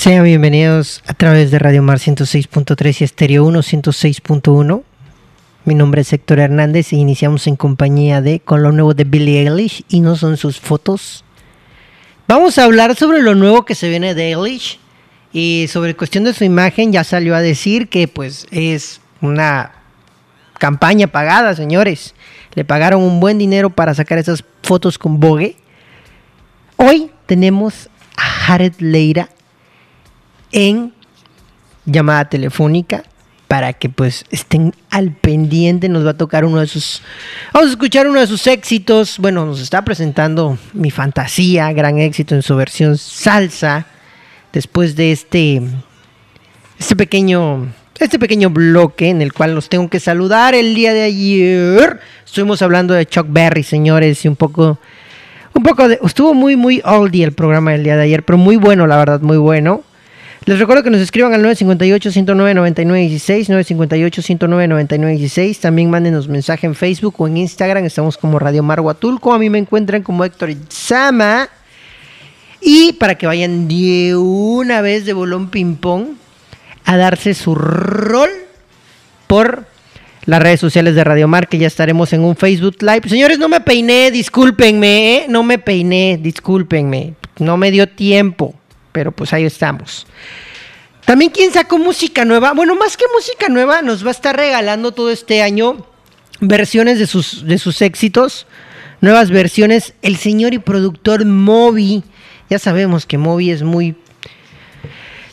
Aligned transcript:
Sean 0.00 0.24
bienvenidos 0.24 1.02
a 1.06 1.12
través 1.12 1.50
de 1.50 1.58
Radio 1.58 1.82
Mar 1.82 1.98
106.3 1.98 3.02
y 3.02 3.04
Estéreo 3.04 3.44
1 3.44 3.60
106.1. 3.60 4.82
Mi 5.66 5.74
nombre 5.74 6.00
es 6.00 6.10
Héctor 6.14 6.38
Hernández 6.38 6.94
y 6.94 6.96
iniciamos 6.96 7.46
en 7.46 7.56
compañía 7.56 8.22
de 8.22 8.40
con 8.40 8.62
lo 8.62 8.72
nuevo 8.72 8.94
de 8.94 9.04
Billie 9.04 9.42
Eilish 9.42 9.84
y 9.90 10.00
no 10.00 10.16
son 10.16 10.38
sus 10.38 10.58
fotos. 10.58 11.22
Vamos 12.26 12.56
a 12.56 12.64
hablar 12.64 12.96
sobre 12.96 13.20
lo 13.20 13.34
nuevo 13.34 13.66
que 13.66 13.74
se 13.74 13.90
viene 13.90 14.14
de 14.14 14.32
Eilish 14.32 14.78
y 15.34 15.66
sobre 15.68 15.94
cuestión 15.94 16.24
de 16.24 16.32
su 16.32 16.44
imagen 16.44 16.94
ya 16.94 17.04
salió 17.04 17.34
a 17.34 17.42
decir 17.42 17.90
que 17.90 18.08
pues 18.08 18.46
es 18.50 19.02
una 19.20 19.72
campaña 20.58 21.08
pagada, 21.08 21.54
señores. 21.54 22.14
Le 22.54 22.64
pagaron 22.64 23.02
un 23.02 23.20
buen 23.20 23.36
dinero 23.36 23.68
para 23.68 23.92
sacar 23.92 24.16
esas 24.16 24.44
fotos 24.62 24.96
con 24.96 25.20
Vogue. 25.20 25.58
Hoy 26.76 27.10
tenemos 27.26 27.90
a 28.16 28.22
Jared 28.22 28.72
Leira 28.78 29.28
en 30.52 30.92
llamada 31.84 32.28
telefónica 32.28 33.04
para 33.50 33.72
que 33.72 33.88
pues 33.88 34.24
estén 34.30 34.72
al 34.90 35.10
pendiente. 35.10 35.88
Nos 35.88 36.06
va 36.06 36.10
a 36.10 36.16
tocar 36.16 36.44
uno 36.44 36.60
de 36.60 36.68
sus... 36.68 37.02
Vamos 37.52 37.70
a 37.70 37.72
escuchar 37.72 38.06
uno 38.06 38.20
de 38.20 38.28
sus 38.28 38.46
éxitos. 38.46 39.18
Bueno, 39.18 39.44
nos 39.44 39.60
está 39.60 39.84
presentando 39.84 40.56
Mi 40.72 40.92
Fantasía, 40.92 41.72
gran 41.72 41.98
éxito 41.98 42.36
en 42.36 42.42
su 42.42 42.54
versión 42.54 42.96
salsa. 42.96 43.86
Después 44.52 44.94
de 44.94 45.10
este... 45.10 45.62
Este 46.78 46.94
pequeño... 46.94 47.72
Este 47.98 48.20
pequeño 48.20 48.50
bloque 48.50 49.10
en 49.10 49.20
el 49.20 49.32
cual 49.32 49.56
los 49.56 49.68
tengo 49.68 49.90
que 49.90 49.98
saludar 49.98 50.54
el 50.54 50.76
día 50.76 50.94
de 50.94 51.02
ayer. 51.02 51.98
Estuvimos 52.24 52.62
hablando 52.62 52.94
de 52.94 53.04
Chuck 53.04 53.26
Berry, 53.28 53.64
señores, 53.64 54.24
y 54.24 54.28
un 54.28 54.36
poco... 54.36 54.78
Un 55.54 55.64
poco 55.64 55.88
de... 55.88 55.98
Estuvo 56.04 56.34
muy, 56.34 56.54
muy 56.54 56.80
oldie 56.84 57.24
el 57.24 57.32
programa 57.32 57.72
del 57.72 57.82
día 57.82 57.96
de 57.96 58.04
ayer, 58.04 58.24
pero 58.24 58.38
muy 58.38 58.54
bueno, 58.54 58.86
la 58.86 58.96
verdad, 58.96 59.20
muy 59.20 59.38
bueno. 59.38 59.82
Les 60.46 60.58
recuerdo 60.58 60.82
que 60.82 60.88
nos 60.88 61.02
escriban 61.02 61.34
al 61.34 61.44
958-109-9916, 61.44 63.50
958-109-9916. 64.38 65.58
También 65.58 65.90
mándenos 65.90 66.28
mensaje 66.28 66.66
en 66.66 66.74
Facebook 66.74 67.16
o 67.18 67.28
en 67.28 67.36
Instagram. 67.36 67.84
Estamos 67.84 68.16
como 68.16 68.38
Radio 68.38 68.62
Mar 68.62 68.80
Huatulco. 68.80 69.34
A 69.34 69.38
mí 69.38 69.50
me 69.50 69.58
encuentran 69.58 70.02
como 70.02 70.24
Héctor 70.24 70.54
Sama. 70.68 71.50
Y 72.62 72.94
para 72.94 73.16
que 73.16 73.26
vayan 73.26 73.68
de 73.68 74.16
una 74.16 74.80
vez 74.80 75.04
de 75.04 75.12
bolón 75.12 75.50
ping-pong 75.50 76.14
a 76.84 76.96
darse 76.96 77.34
su 77.34 77.54
rol 77.54 78.30
por 79.26 79.66
las 80.24 80.42
redes 80.42 80.60
sociales 80.60 80.94
de 80.94 81.04
Radio 81.04 81.28
Mar, 81.28 81.48
que 81.48 81.58
ya 81.58 81.66
estaremos 81.66 82.14
en 82.14 82.22
un 82.22 82.34
Facebook 82.34 82.76
Live. 82.80 83.02
Señores, 83.08 83.38
no 83.38 83.50
me 83.50 83.60
peiné, 83.60 84.10
discúlpenme, 84.10 85.16
¿eh? 85.16 85.26
No 85.28 85.42
me 85.42 85.58
peiné, 85.58 86.18
discúlpenme. 86.20 87.12
No 87.38 87.58
me 87.58 87.70
dio 87.70 87.86
tiempo 87.88 88.54
pero 88.92 89.12
pues 89.12 89.32
ahí 89.32 89.44
estamos. 89.44 90.06
También 91.04 91.30
quien 91.30 91.52
sacó 91.52 91.78
música 91.78 92.24
nueva, 92.24 92.52
bueno, 92.52 92.76
más 92.76 92.96
que 92.96 93.04
música 93.14 93.48
nueva, 93.48 93.82
nos 93.82 94.04
va 94.04 94.08
a 94.08 94.12
estar 94.12 94.36
regalando 94.36 94.92
todo 94.92 95.10
este 95.10 95.42
año 95.42 95.86
versiones 96.40 96.98
de 96.98 97.06
sus, 97.06 97.46
de 97.46 97.58
sus 97.58 97.82
éxitos, 97.82 98.46
nuevas 99.00 99.30
versiones, 99.30 99.94
el 100.02 100.16
señor 100.16 100.54
y 100.54 100.58
productor 100.58 101.24
Moby. 101.24 102.04
Ya 102.48 102.58
sabemos 102.58 103.06
que 103.06 103.18
Moby 103.18 103.50
es 103.50 103.62
muy... 103.62 103.96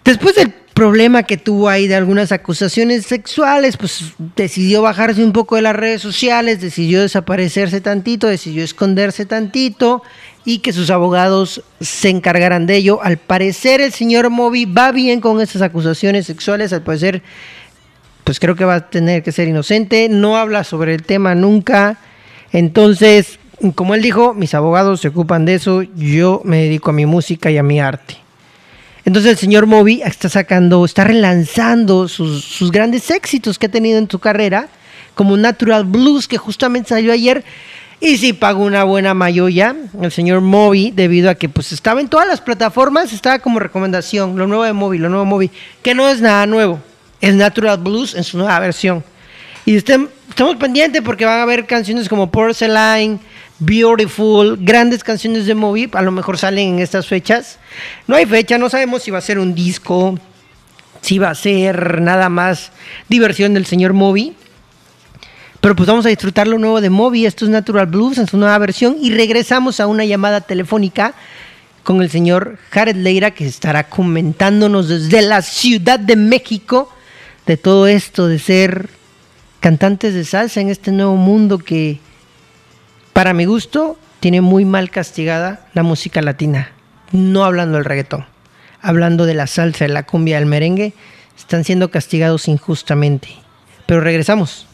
Después 0.04 0.36
del 0.36 0.54
problema 0.74 1.24
que 1.24 1.38
tuvo 1.38 1.70
ahí 1.70 1.88
de 1.88 1.96
algunas 1.96 2.32
acusaciones 2.32 3.06
sexuales, 3.06 3.78
pues 3.78 4.14
decidió 4.36 4.84
bajarse 4.84 5.24
un 5.24 5.34
poco 5.34 5.56
de 5.56 5.64
las 5.64 5.76
redes 5.76 6.02
sociales, 6.02 6.62
decidió 6.62 7.02
desaparecerse 7.02 7.82
tantito, 7.82 8.28
decidió 8.28 8.64
esconderse 8.64 9.26
tantito 9.26 10.04
y 10.48 10.60
que 10.60 10.72
sus 10.72 10.92
abogados 10.92 11.62
se 11.82 12.08
encargaran 12.08 12.68
de 12.68 12.78
ello. 12.78 13.04
Al 13.04 13.18
parecer 13.18 13.82
el 13.82 13.92
señor 13.92 14.30
Moby 14.30 14.64
va 14.64 14.94
bien 14.94 15.20
con 15.20 15.42
esas 15.42 15.62
acusaciones 15.62 16.26
sexuales, 16.26 16.72
al 16.72 16.84
parecer 16.84 17.22
pues 18.24 18.40
creo 18.40 18.56
que 18.56 18.64
va 18.64 18.76
a 18.76 18.90
tener 18.90 19.24
que 19.24 19.34
ser 19.34 19.50
inocente, 19.50 20.08
no 20.08 20.38
habla 20.38 20.64
sobre 20.64 20.94
el 20.94 21.04
tema 21.04 21.36
nunca. 21.36 21.98
Entonces, 22.54 23.40
como 23.76 23.94
él 23.94 24.02
dijo, 24.02 24.34
mis 24.34 24.54
abogados 24.54 25.02
se 25.02 25.10
ocupan 25.10 25.44
de 25.44 25.56
eso, 25.56 25.82
yo 25.82 26.42
me 26.46 26.64
dedico 26.64 26.92
a 26.92 26.94
mi 26.94 27.06
música 27.06 27.52
y 27.52 27.58
a 27.58 27.64
mi 27.64 27.82
arte. 27.82 28.16
Entonces 29.04 29.32
el 29.32 29.38
señor 29.38 29.66
Moby 29.66 30.02
está 30.02 30.30
sacando, 30.30 30.86
está 30.86 31.04
relanzando 31.04 32.08
sus, 32.08 32.46
sus 32.46 32.72
grandes 32.72 33.12
éxitos 33.12 33.60
que 33.60 33.66
ha 33.66 33.70
tenido 33.70 34.00
en 34.00 34.10
su 34.10 34.20
carrera, 34.20 34.70
como 35.14 35.36
Natural 35.36 35.84
Blues, 35.84 36.30
que 36.30 36.38
justamente 36.38 36.88
salió 36.88 37.12
ayer. 37.12 37.44
Y 38.00 38.18
sí 38.18 38.34
pagó 38.34 38.64
una 38.64 38.84
buena 38.84 39.16
mayoya 39.16 39.76
el 40.00 40.12
señor 40.12 40.42
Moby, 40.42 40.92
debido 40.92 41.32
a 41.32 41.36
que 41.36 41.50
pues 41.50 41.72
estaba 41.72 42.00
en 42.00 42.08
todas 42.08 42.28
las 42.28 42.42
plataformas, 42.42 43.12
estaba 43.12 43.40
como 43.40 43.60
recomendación, 43.60 44.38
lo 44.38 44.46
nuevo 44.46 44.64
de 44.64 44.74
Moby, 44.74 45.00
lo 45.00 45.10
nuevo 45.10 45.24
de 45.24 45.30
Moby, 45.30 45.52
que 45.82 45.96
no 45.96 46.08
es 46.08 46.22
nada 46.22 46.46
nuevo, 46.46 46.80
es 47.22 47.34
Natural 47.34 47.78
Blues 47.78 48.14
en 48.14 48.24
su 48.24 48.38
nueva 48.38 48.60
versión. 48.60 49.04
Y 49.66 49.76
estén, 49.76 50.10
estamos 50.30 50.58
pendientes 50.58 51.02
porque 51.02 51.26
van 51.26 51.40
a 51.40 51.44
haber 51.44 51.66
canciones 51.66 52.08
como 52.08 52.30
Porcelain, 52.30 53.20
Beautiful, 53.60 54.58
grandes 54.62 55.04
canciones 55.04 55.48
de 55.48 55.56
Moby, 55.56 55.90
a 55.94 56.04
lo 56.04 56.12
mejor 56.12 56.38
salen 56.38 56.76
en 56.76 56.80
estas 56.80 57.08
fechas. 57.08 57.58
No 58.06 58.16
hay 58.16 58.28
fecha, 58.28 58.60
no 58.60 58.70
sabemos 58.70 59.02
si 59.02 59.10
va 59.10 59.18
a 59.18 59.22
ser 59.22 59.40
un 59.40 59.56
disco, 59.56 60.20
si 61.02 61.18
va 61.18 61.32
a 61.32 61.36
ser 61.36 62.00
nada 62.00 62.30
más 62.30 62.72
diversión 63.10 63.56
del 63.56 63.66
señor 63.66 63.94
Moby. 63.94 64.36
Pero 65.68 65.76
pues 65.76 65.88
vamos 65.88 66.06
a 66.06 66.10
disfrutar 66.10 66.48
lo 66.48 66.58
nuevo 66.58 66.80
de 66.80 66.90
Moby, 66.90 67.26
esto 67.26 67.44
es 67.44 67.52
Natural 67.52 67.88
Blues 67.88 68.18
en 68.20 68.28
su 68.28 68.38
nueva 68.38 68.58
versión 68.58 68.96
y 69.02 69.12
regresamos 69.12 69.82
a 69.82 69.88
una 69.88 70.06
llamada 70.06 70.40
telefónica 70.40 71.14
con 71.84 72.02
el 72.02 72.10
señor 72.10 72.58
Jared 72.70 72.96
Leira 72.96 73.32
que 73.32 73.46
estará 73.46 73.90
comentándonos 73.90 74.88
desde 74.88 75.22
la 75.22 75.42
Ciudad 75.42 76.00
de 76.00 76.16
México 76.16 76.90
de 77.46 77.58
todo 77.58 77.86
esto 77.86 78.30
de 78.30 78.40
ser 78.40 78.90
cantantes 79.60 80.14
de 80.14 80.24
salsa 80.24 80.62
en 80.62 80.70
este 80.70 80.94
nuevo 80.94 81.18
mundo 81.18 81.58
que 81.58 82.00
para 83.12 83.34
mi 83.34 83.44
gusto 83.44 84.00
tiene 84.22 84.40
muy 84.40 84.64
mal 84.64 84.90
castigada 84.90 85.68
la 85.74 85.84
música 85.84 86.22
latina, 86.22 86.72
no 87.12 87.44
hablando 87.44 87.76
del 87.76 87.84
reggaetón, 87.84 88.26
hablando 88.82 89.26
de 89.26 89.34
la 89.34 89.48
salsa, 89.48 89.84
de 89.84 89.92
la 89.92 90.04
cumbia, 90.04 90.38
del 90.38 90.46
merengue, 90.46 90.94
están 91.38 91.66
siendo 91.66 91.92
castigados 91.92 92.48
injustamente. 92.48 93.28
Pero 93.86 94.00
regresamos. 94.00 94.67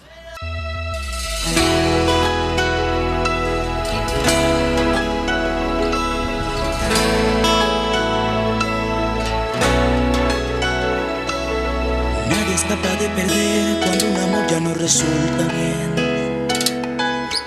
Resulta 14.83 15.47
bien. 15.55 15.91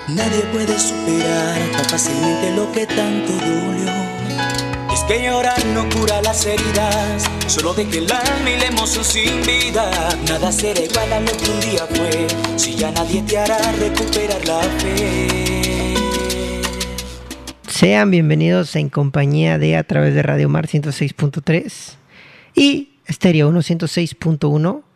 Nadie 0.07 0.41
puede 0.51 0.79
superar 0.79 1.59
tan 1.71 1.85
fácilmente 1.85 2.51
lo 2.55 2.71
que 2.71 2.87
tanto 2.87 3.31
dolió. 3.33 3.93
Es 4.91 5.03
que 5.03 5.23
llorar 5.23 5.63
no 5.67 5.87
cura 5.89 6.19
las 6.23 6.47
heridas, 6.47 7.29
solo 7.45 7.75
de 7.75 7.87
que 7.87 8.01
la 8.01 8.23
emoción 8.67 9.05
sin 9.05 9.43
vida. 9.43 9.91
Nada 10.27 10.51
será 10.51 10.81
igual 10.81 11.13
a 11.13 11.19
lo 11.19 11.31
que 11.37 11.51
un 11.51 11.59
día 11.59 11.85
fue, 11.85 12.27
si 12.57 12.75
ya 12.75 12.89
nadie 12.89 13.21
te 13.21 13.37
hará 13.37 13.59
recuperar 13.73 14.43
la 14.47 14.61
fe. 14.79 15.93
Sean 17.67 18.09
bienvenidos 18.09 18.75
en 18.75 18.89
compañía 18.89 19.59
de 19.59 19.77
a 19.77 19.83
través 19.83 20.15
de 20.15 20.23
Radio 20.23 20.49
Mar 20.49 20.65
106.3 20.65 21.97
y 22.55 22.97
Estéreo 23.05 23.51
106.1. 23.51 24.86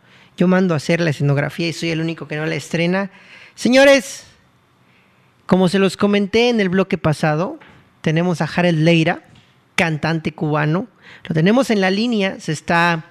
Yo 0.42 0.48
mando 0.48 0.74
a 0.74 0.78
hacer 0.78 1.02
la 1.02 1.12
escenografía 1.12 1.68
y 1.68 1.74
soy 1.74 1.92
el 1.92 2.02
único 2.02 2.28
que 2.28 2.36
no 2.36 2.48
la 2.48 2.56
estrena. 2.56 3.12
Señores, 3.54 4.26
como 5.46 5.70
se 5.70 5.78
los 5.78 5.98
comenté 5.98 6.50
en 6.50 6.60
el 6.60 6.70
bloque 6.70 6.98
pasado, 6.98 7.60
tenemos 8.02 8.42
a 8.42 8.48
Jared 8.48 8.74
Leira, 8.74 9.22
cantante 9.76 10.32
cubano. 10.32 10.88
Lo 11.26 11.36
tenemos 11.36 11.70
en 11.70 11.80
la 11.80 11.92
línea, 11.92 12.40
se 12.40 12.54
está 12.54 13.06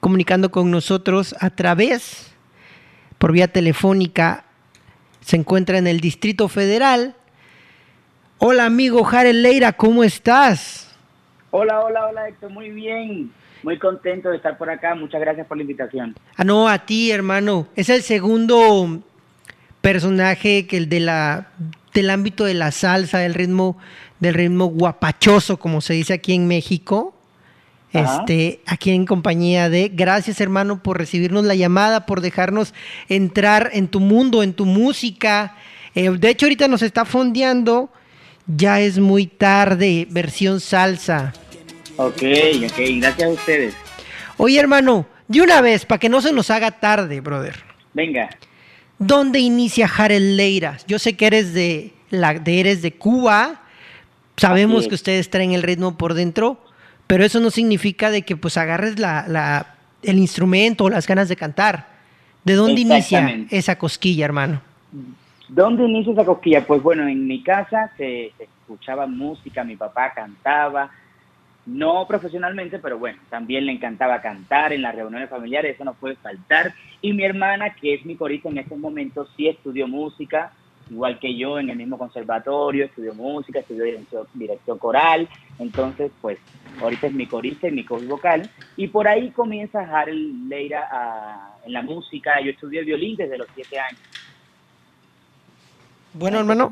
comunicando 0.00 0.50
con 0.50 0.70
nosotros 0.70 1.36
a 1.40 1.50
través, 1.50 2.32
por 3.18 3.32
vía 3.32 3.48
telefónica, 3.48 4.46
se 5.20 5.36
encuentra 5.36 5.76
en 5.76 5.86
el 5.86 6.00
Distrito 6.00 6.48
Federal. 6.48 7.16
Hola 8.38 8.64
amigo 8.64 9.04
Jared 9.04 9.34
Leira, 9.34 9.74
¿cómo 9.74 10.04
estás? 10.04 10.90
Hola, 11.50 11.82
hola, 11.82 12.06
hola 12.06 12.28
Héctor, 12.30 12.48
muy 12.48 12.70
bien. 12.70 13.30
Muy 13.66 13.80
contento 13.80 14.30
de 14.30 14.36
estar 14.36 14.56
por 14.56 14.70
acá. 14.70 14.94
Muchas 14.94 15.20
gracias 15.20 15.44
por 15.48 15.56
la 15.56 15.64
invitación. 15.64 16.14
Ah, 16.36 16.44
no, 16.44 16.68
a 16.68 16.86
ti, 16.86 17.10
hermano. 17.10 17.66
Es 17.74 17.88
el 17.88 18.02
segundo 18.02 19.02
personaje 19.80 20.68
que 20.68 20.76
el 20.76 20.88
de 20.88 21.00
la 21.00 21.48
del 21.92 22.10
ámbito 22.10 22.44
de 22.44 22.54
la 22.54 22.70
salsa, 22.70 23.18
del 23.18 23.34
ritmo 23.34 23.76
del 24.20 24.34
ritmo 24.34 24.66
guapachoso, 24.66 25.56
como 25.56 25.80
se 25.80 25.94
dice 25.94 26.12
aquí 26.12 26.32
en 26.32 26.46
México. 26.46 27.16
Este, 27.92 28.60
aquí 28.66 28.92
en 28.92 29.04
compañía 29.04 29.68
de 29.68 29.88
gracias 29.88 30.40
hermano 30.40 30.80
por 30.80 30.98
recibirnos 30.98 31.44
la 31.44 31.56
llamada, 31.56 32.06
por 32.06 32.20
dejarnos 32.20 32.72
entrar 33.08 33.70
en 33.72 33.88
tu 33.88 33.98
mundo, 33.98 34.44
en 34.44 34.52
tu 34.52 34.64
música. 34.64 35.56
Eh, 35.96 36.08
de 36.10 36.30
hecho, 36.30 36.46
ahorita 36.46 36.68
nos 36.68 36.82
está 36.82 37.04
fondeando, 37.04 37.90
ya 38.46 38.78
es 38.78 39.00
muy 39.00 39.26
tarde, 39.26 40.06
versión 40.08 40.60
salsa. 40.60 41.32
Ok, 41.96 42.22
ok, 42.64 42.78
gracias 43.00 43.22
a 43.22 43.28
ustedes. 43.28 43.76
Oye, 44.36 44.60
hermano, 44.60 45.06
de 45.28 45.40
una 45.40 45.60
vez, 45.60 45.86
para 45.86 45.98
que 45.98 46.08
no 46.08 46.20
se 46.20 46.32
nos 46.32 46.50
haga 46.50 46.72
tarde, 46.72 47.20
brother. 47.20 47.56
Venga. 47.94 48.28
¿Dónde 48.98 49.40
inicia 49.40 49.88
Jarel 49.88 50.36
Leiras? 50.36 50.84
Yo 50.86 50.98
sé 50.98 51.16
que 51.16 51.26
eres 51.26 51.54
de, 51.54 51.92
la, 52.10 52.34
de, 52.34 52.60
eres 52.60 52.82
de 52.82 52.92
Cuba, 52.92 53.62
sabemos 54.36 54.88
que 54.88 54.94
ustedes 54.94 55.30
traen 55.30 55.52
el 55.52 55.62
ritmo 55.62 55.96
por 55.96 56.14
dentro, 56.14 56.58
pero 57.06 57.24
eso 57.24 57.40
no 57.40 57.50
significa 57.50 58.10
de 58.10 58.22
que 58.22 58.36
pues 58.36 58.56
agarres 58.56 58.98
la, 58.98 59.26
la, 59.28 59.76
el 60.02 60.18
instrumento 60.18 60.84
o 60.84 60.90
las 60.90 61.06
ganas 61.06 61.28
de 61.28 61.36
cantar. 61.36 61.88
¿De 62.44 62.54
dónde 62.54 62.82
inicia 62.82 63.44
esa 63.50 63.76
cosquilla, 63.76 64.24
hermano? 64.24 64.60
¿Dónde 65.48 65.84
inicia 65.84 66.12
esa 66.12 66.24
cosquilla? 66.24 66.66
Pues 66.66 66.82
bueno, 66.82 67.08
en 67.08 67.26
mi 67.26 67.42
casa 67.42 67.90
se 67.96 68.32
escuchaba 68.38 69.06
música, 69.06 69.64
mi 69.64 69.76
papá 69.76 70.12
cantaba, 70.14 70.90
no 71.66 72.06
profesionalmente, 72.06 72.78
pero 72.78 72.98
bueno, 72.98 73.20
también 73.28 73.66
le 73.66 73.72
encantaba 73.72 74.20
cantar 74.20 74.72
en 74.72 74.82
las 74.82 74.94
reuniones 74.94 75.28
familiares, 75.28 75.74
eso 75.74 75.84
no 75.84 75.94
puede 75.94 76.16
faltar. 76.16 76.72
Y 77.02 77.12
mi 77.12 77.24
hermana, 77.24 77.74
que 77.74 77.94
es 77.94 78.04
mi 78.06 78.16
corista 78.16 78.48
en 78.48 78.58
estos 78.58 78.78
momentos, 78.78 79.28
sí 79.36 79.48
estudió 79.48 79.88
música, 79.88 80.52
igual 80.88 81.18
que 81.18 81.36
yo, 81.36 81.58
en 81.58 81.70
el 81.70 81.76
mismo 81.76 81.98
conservatorio, 81.98 82.84
estudió 82.84 83.14
música, 83.14 83.60
estudió 83.60 83.84
dirección, 84.32 84.78
coral, 84.78 85.28
entonces 85.58 86.12
pues 86.20 86.38
ahorita 86.80 87.08
es 87.08 87.12
mi 87.12 87.26
corista 87.26 87.68
y 87.68 87.72
mi 87.72 87.84
coach 87.84 88.04
vocal. 88.04 88.50
Y 88.76 88.88
por 88.88 89.08
ahí 89.08 89.32
comienza 89.32 89.80
Harold 89.80 90.48
Leira 90.48 90.88
en 91.64 91.72
la 91.72 91.82
música, 91.82 92.40
yo 92.40 92.50
estudié 92.50 92.84
violín 92.84 93.16
desde 93.16 93.38
los 93.38 93.48
siete 93.54 93.78
años. 93.78 94.00
Bueno, 96.12 96.38
hermano. 96.38 96.70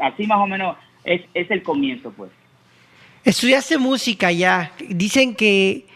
Así 0.00 0.26
más 0.26 0.38
o 0.38 0.46
menos 0.46 0.76
es, 1.04 1.22
es 1.34 1.50
el 1.50 1.62
comienzo, 1.62 2.12
pues. 2.12 2.30
Estudiaste 3.24 3.78
música 3.78 4.32
ya. 4.32 4.72
Dicen 4.88 5.34
que, 5.34 5.86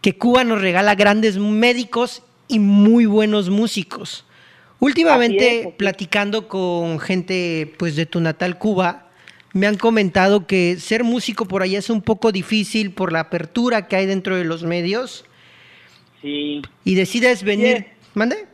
que 0.00 0.16
Cuba 0.16 0.44
nos 0.44 0.60
regala 0.60 0.94
grandes 0.94 1.38
médicos 1.38 2.22
y 2.48 2.58
muy 2.58 3.06
buenos 3.06 3.50
músicos. 3.50 4.26
Últimamente, 4.78 5.74
platicando 5.78 6.48
con 6.48 6.98
gente 6.98 7.72
pues 7.78 7.94
de 7.94 8.04
tu 8.04 8.20
natal 8.20 8.58
Cuba, 8.58 9.06
me 9.52 9.66
han 9.66 9.76
comentado 9.76 10.46
que 10.46 10.76
ser 10.76 11.04
músico 11.04 11.46
por 11.46 11.62
allá 11.62 11.78
es 11.78 11.88
un 11.88 12.02
poco 12.02 12.32
difícil 12.32 12.90
por 12.90 13.12
la 13.12 13.20
apertura 13.20 13.86
que 13.86 13.96
hay 13.96 14.06
dentro 14.06 14.36
de 14.36 14.44
los 14.44 14.64
medios. 14.64 15.24
Sí. 16.20 16.62
Y 16.84 16.94
decides 16.94 17.42
venir. 17.42 17.86
¿Mande? 18.14 18.46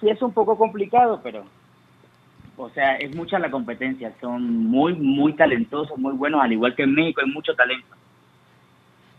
Sí, 0.00 0.08
es 0.08 0.20
un 0.20 0.32
poco 0.32 0.56
complicado, 0.58 1.20
pero 1.22 1.44
o 2.56 2.70
sea, 2.70 2.96
es 2.96 3.14
mucha 3.14 3.38
la 3.38 3.50
competencia, 3.50 4.12
son 4.20 4.64
muy, 4.66 4.94
muy 4.94 5.32
talentosos, 5.34 5.98
muy 5.98 6.12
buenos, 6.14 6.42
al 6.42 6.52
igual 6.52 6.74
que 6.74 6.84
en 6.84 6.94
México 6.94 7.20
hay 7.24 7.30
mucho 7.30 7.54
talento. 7.54 7.94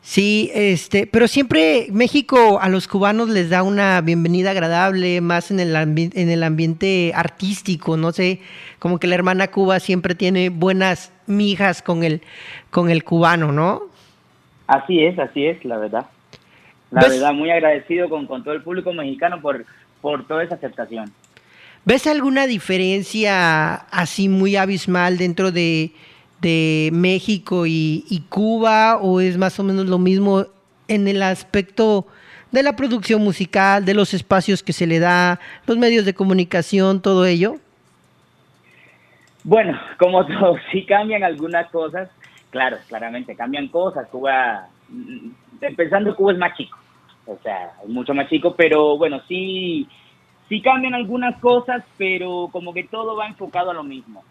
Sí, 0.02 0.52
este, 0.54 1.08
pero 1.08 1.28
siempre 1.28 1.88
México 1.92 2.60
a 2.62 2.70
los 2.70 2.88
cubanos 2.88 3.28
les 3.28 3.50
da 3.50 3.64
una 3.64 4.00
bienvenida 4.02 4.52
agradable, 4.52 5.20
más 5.20 5.50
en 5.50 5.60
el, 5.60 5.76
en 5.76 6.30
el 6.30 6.44
ambiente 6.44 7.12
artístico, 7.16 7.98
no 7.98 8.12
sé, 8.12 8.40
como 8.78 9.00
que 9.00 9.08
la 9.08 9.16
hermana 9.16 9.48
Cuba 9.48 9.80
siempre 9.80 10.14
tiene 10.14 10.50
buenas 10.50 11.12
mijas 11.26 11.82
con 11.82 12.04
el, 12.04 12.22
con 12.70 12.92
el 12.92 13.04
cubano, 13.04 13.52
¿no? 13.52 13.82
Así 14.68 15.04
es, 15.04 15.18
así 15.18 15.48
es, 15.48 15.66
la 15.66 15.80
verdad. 15.80 16.06
La 16.92 17.02
verdad, 17.02 17.34
muy 17.34 17.50
agradecido 17.50 18.08
con, 18.08 18.28
con 18.28 18.44
todo 18.44 18.54
el 18.54 18.62
público 18.62 18.94
mexicano 18.94 19.42
por, 19.42 19.66
por 20.02 20.28
toda 20.28 20.44
esa 20.44 20.54
aceptación. 20.54 21.12
¿Ves 21.86 22.08
alguna 22.08 22.48
diferencia 22.48 23.76
así 23.76 24.28
muy 24.28 24.56
abismal 24.56 25.20
dentro 25.20 25.52
de, 25.52 25.92
México 26.92 27.66
y, 27.68 28.24
Cuba 28.30 28.98
o 28.98 29.20
es 29.20 29.38
más 29.38 29.60
o 29.60 29.64
menos 29.64 29.86
lo 29.86 30.00
mismo 30.00 30.46
en 30.88 31.08
el 31.08 31.22
aspecto 31.22 32.08
de 32.52 32.64
la 32.64 32.76
producción 32.76 33.24
musical, 33.24 33.86
de 33.86 33.94
los 33.94 34.16
espacios 34.16 34.64
que 34.64 34.74
se 34.74 34.88
le 34.88 35.00
da, 35.00 35.40
los 35.68 35.78
medios 35.78 36.06
de 36.06 36.16
comunicación, 36.16 37.02
todo 37.02 37.26
ello? 37.26 37.58
Bueno, 39.44 39.80
como 40.00 40.26
todo, 40.28 40.56
sí 40.72 40.86
cambian 40.86 41.24
algunas 41.24 41.70
cosas, 41.70 42.10
claro, 42.50 42.78
claramente 42.88 43.36
cambian 43.36 43.68
cosas. 43.68 44.08
Cuba, 44.10 44.68
mm, 44.90 45.30
empezando 45.62 46.16
Cuba 46.16 46.34
es 46.34 46.40
más 46.40 46.58
chico, 46.58 46.78
o 47.28 47.38
sea, 47.44 47.74
es 47.84 47.90
mucho 47.90 48.14
más 48.16 48.28
chico, 48.28 48.56
pero 48.56 48.98
bueno, 48.98 49.22
sí 49.28 49.88
Sí 50.50 50.62
cambian 50.62 50.94
algunas 50.94 51.40
cosas, 51.40 51.84
pero 51.98 52.50
como 52.52 52.74
que 52.74 52.84
todo 52.84 53.16
va 53.16 53.28
enfocado 53.28 53.72
a 53.72 53.74
lo 53.74 53.84
mismo. 53.84 54.24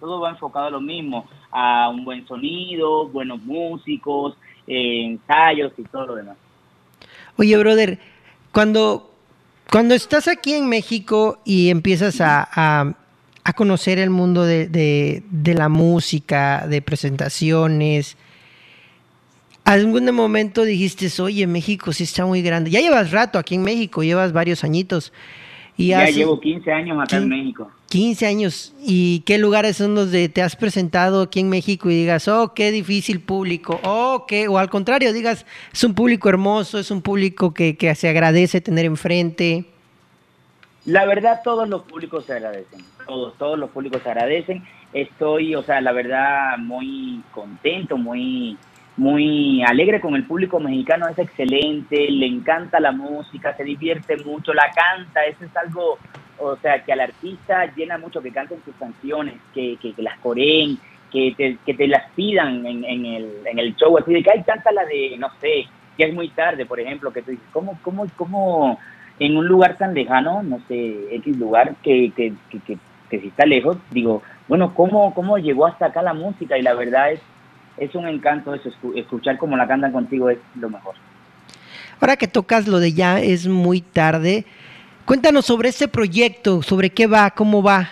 Todo 0.00 0.20
va 0.20 0.30
enfocado 0.30 0.66
a 0.66 0.70
lo 0.70 0.80
mismo, 0.80 1.28
a 1.50 1.88
un 1.88 2.04
buen 2.04 2.26
sonido, 2.26 3.08
buenos 3.08 3.42
músicos, 3.42 4.36
eh, 4.66 5.04
ensayos 5.04 5.72
y 5.76 5.82
todo 5.84 6.06
lo 6.06 6.14
demás. 6.16 6.36
Oye, 7.36 7.56
brother, 7.56 7.98
cuando, 8.52 9.12
cuando 9.70 9.94
estás 9.94 10.28
aquí 10.28 10.54
en 10.54 10.68
México 10.68 11.40
y 11.44 11.70
empiezas 11.70 12.20
a, 12.20 12.48
a, 13.44 13.52
conocer 13.54 13.98
el 13.98 14.10
mundo 14.10 14.44
de, 14.44 14.68
de, 14.68 15.54
la 15.54 15.68
música, 15.68 16.66
de 16.68 16.82
presentaciones, 16.82 18.16
¿algún 19.68 20.10
momento 20.14 20.64
dijiste, 20.64 21.10
oye, 21.20 21.46
México 21.46 21.92
sí 21.92 22.04
está 22.04 22.24
muy 22.24 22.40
grande? 22.40 22.70
Ya 22.70 22.80
llevas 22.80 23.10
rato 23.10 23.38
aquí 23.38 23.54
en 23.54 23.62
México, 23.62 24.02
llevas 24.02 24.32
varios 24.32 24.64
añitos. 24.64 25.12
Y 25.76 25.88
ya 25.88 26.06
llevo 26.06 26.40
15 26.40 26.72
años 26.72 26.98
acá 27.00 27.18
en 27.18 27.28
México. 27.28 27.70
15 27.90 28.26
años. 28.26 28.74
¿Y 28.80 29.20
qué 29.20 29.36
lugares 29.36 29.76
son 29.76 29.94
los 29.94 30.10
de 30.10 30.30
te 30.30 30.40
has 30.40 30.56
presentado 30.56 31.22
aquí 31.22 31.40
en 31.40 31.50
México 31.50 31.90
y 31.90 31.94
digas, 31.94 32.28
oh, 32.28 32.54
qué 32.54 32.72
difícil 32.72 33.20
público? 33.20 33.78
Oh, 33.84 34.24
qué, 34.26 34.48
o 34.48 34.56
al 34.58 34.70
contrario, 34.70 35.12
digas, 35.12 35.44
es 35.70 35.84
un 35.84 35.94
público 35.94 36.30
hermoso, 36.30 36.78
es 36.78 36.90
un 36.90 37.02
público 37.02 37.52
que, 37.52 37.76
que 37.76 37.94
se 37.94 38.08
agradece 38.08 38.62
tener 38.62 38.86
enfrente. 38.86 39.66
La 40.86 41.04
verdad, 41.04 41.42
todos 41.44 41.68
los 41.68 41.82
públicos 41.82 42.24
se 42.24 42.32
agradecen. 42.32 42.80
Todos, 43.06 43.36
todos 43.36 43.58
los 43.58 43.68
públicos 43.68 44.02
se 44.02 44.08
agradecen. 44.08 44.64
Estoy, 44.94 45.54
o 45.54 45.62
sea, 45.62 45.82
la 45.82 45.92
verdad, 45.92 46.56
muy 46.56 47.22
contento, 47.32 47.98
muy 47.98 48.56
muy 48.98 49.62
alegre 49.62 50.00
con 50.00 50.16
el 50.16 50.24
público 50.24 50.58
mexicano, 50.58 51.08
es 51.08 51.18
excelente, 51.18 52.10
le 52.10 52.26
encanta 52.26 52.80
la 52.80 52.90
música, 52.90 53.56
se 53.56 53.62
divierte 53.62 54.16
mucho, 54.24 54.52
la 54.52 54.68
canta, 54.74 55.24
eso 55.24 55.44
es 55.44 55.56
algo, 55.56 55.98
o 56.38 56.56
sea, 56.56 56.82
que 56.82 56.92
al 56.92 57.00
artista 57.00 57.72
llena 57.76 57.96
mucho 57.96 58.20
que 58.20 58.32
canten 58.32 58.60
sus 58.64 58.74
canciones, 58.74 59.34
que, 59.54 59.78
que, 59.80 59.94
las 60.02 60.18
coreen, 60.18 60.78
que 61.12 61.32
te, 61.36 61.58
que 61.64 61.74
te 61.74 61.86
las 61.86 62.10
pidan 62.16 62.66
en, 62.66 62.84
en, 62.84 63.06
el, 63.06 63.30
en 63.44 63.58
el 63.60 63.76
show, 63.76 63.96
así 63.96 64.12
de 64.12 64.20
que 64.20 64.32
hay 64.32 64.42
tanta 64.42 64.72
la 64.72 64.84
de, 64.84 65.16
no 65.16 65.28
sé, 65.40 65.66
que 65.96 66.04
es 66.04 66.12
muy 66.12 66.28
tarde, 66.30 66.66
por 66.66 66.80
ejemplo, 66.80 67.12
que 67.12 67.22
tú 67.22 67.30
dices, 67.30 67.46
¿cómo, 67.52 67.78
cómo, 67.82 68.04
cómo 68.16 68.80
en 69.20 69.36
un 69.36 69.46
lugar 69.46 69.76
tan 69.76 69.94
lejano, 69.94 70.42
no 70.42 70.58
sé, 70.66 71.14
X 71.14 71.38
lugar 71.38 71.76
que, 71.84 72.12
que, 72.16 72.32
que, 72.50 72.76
que, 73.08 73.20
si 73.20 73.28
está 73.28 73.46
lejos, 73.46 73.76
digo, 73.92 74.24
bueno, 74.48 74.74
¿cómo, 74.74 75.14
¿cómo 75.14 75.38
llegó 75.38 75.66
hasta 75.66 75.86
acá 75.86 76.02
la 76.02 76.14
música? 76.14 76.58
Y 76.58 76.62
la 76.62 76.74
verdad 76.74 77.12
es 77.12 77.20
es 77.80 77.94
un 77.94 78.06
encanto 78.06 78.54
eso, 78.54 78.70
escuchar 78.94 79.38
cómo 79.38 79.56
la 79.56 79.66
cantan 79.66 79.92
contigo 79.92 80.30
es 80.30 80.38
lo 80.56 80.70
mejor. 80.70 80.94
Ahora 82.00 82.16
que 82.16 82.28
tocas 82.28 82.68
lo 82.68 82.78
de 82.78 82.92
ya 82.92 83.20
es 83.20 83.48
muy 83.48 83.80
tarde, 83.80 84.44
cuéntanos 85.04 85.46
sobre 85.46 85.70
ese 85.70 85.88
proyecto, 85.88 86.62
sobre 86.62 86.90
qué 86.90 87.06
va, 87.06 87.30
cómo 87.30 87.62
va. 87.62 87.88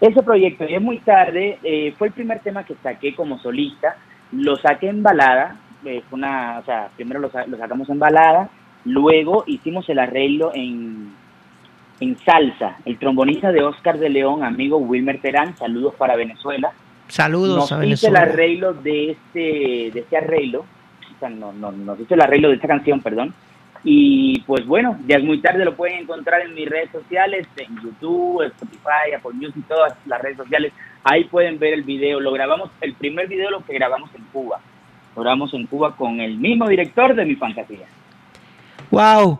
Ese 0.00 0.22
proyecto, 0.22 0.64
es 0.64 0.82
muy 0.82 0.98
tarde, 0.98 1.58
eh, 1.62 1.94
fue 1.96 2.08
el 2.08 2.12
primer 2.12 2.40
tema 2.40 2.64
que 2.64 2.74
saqué 2.82 3.14
como 3.14 3.38
solista, 3.38 3.96
lo 4.32 4.56
saqué 4.56 4.88
en 4.88 5.02
balada, 5.02 5.56
eh, 5.84 6.02
una, 6.10 6.58
o 6.58 6.64
sea, 6.64 6.90
primero 6.96 7.20
lo, 7.20 7.30
sacamos 7.30 7.88
en 7.88 7.98
balada 7.98 8.50
Luego 8.84 9.44
hicimos 9.46 9.88
el 9.88 9.98
arreglo 9.98 10.52
en, 10.54 11.12
en 12.00 12.18
salsa. 12.18 12.76
El 12.84 12.98
trombonista 12.98 13.50
de 13.50 13.62
Oscar 13.62 13.98
de 13.98 14.10
León, 14.10 14.44
amigo 14.44 14.76
Wilmer 14.76 15.20
Terán, 15.20 15.56
saludos 15.56 15.94
para 15.94 16.16
Venezuela. 16.16 16.72
Saludos 17.08 17.70
nos 17.70 17.84
hizo 17.84 18.08
el 18.08 18.16
arreglo 18.16 18.72
de 18.72 19.12
este, 19.12 19.90
de 19.92 20.00
este 20.00 20.16
arreglo, 20.16 20.60
o 20.60 21.18
sea, 21.20 21.28
no, 21.28 21.52
no, 21.52 21.70
nos 21.70 22.00
hizo 22.00 22.14
el 22.14 22.20
arreglo 22.20 22.48
de 22.48 22.54
esta 22.54 22.68
canción, 22.68 23.00
perdón. 23.00 23.34
Y 23.86 24.40
pues 24.40 24.66
bueno, 24.66 24.98
ya 25.06 25.16
es 25.16 25.24
muy 25.24 25.42
tarde, 25.42 25.62
lo 25.64 25.76
pueden 25.76 25.98
encontrar 25.98 26.40
en 26.40 26.54
mis 26.54 26.66
redes 26.66 26.90
sociales, 26.90 27.46
en 27.58 27.76
YouTube, 27.82 28.42
Spotify, 28.42 29.12
Apple 29.14 29.34
Music, 29.34 29.62
todas 29.68 29.92
las 30.06 30.22
redes 30.22 30.38
sociales. 30.38 30.72
Ahí 31.04 31.24
pueden 31.24 31.58
ver 31.58 31.74
el 31.74 31.82
video. 31.82 32.18
Lo 32.18 32.32
grabamos, 32.32 32.70
el 32.80 32.94
primer 32.94 33.28
video 33.28 33.50
lo 33.50 33.62
que 33.62 33.74
grabamos 33.74 34.08
en 34.14 34.24
Cuba. 34.32 34.58
Lo 35.14 35.20
grabamos 35.20 35.52
en 35.52 35.66
Cuba 35.66 35.94
con 35.94 36.18
el 36.18 36.38
mismo 36.38 36.66
director 36.66 37.14
de 37.14 37.26
mi 37.26 37.36
fantasía. 37.36 37.86
Wow. 38.90 39.38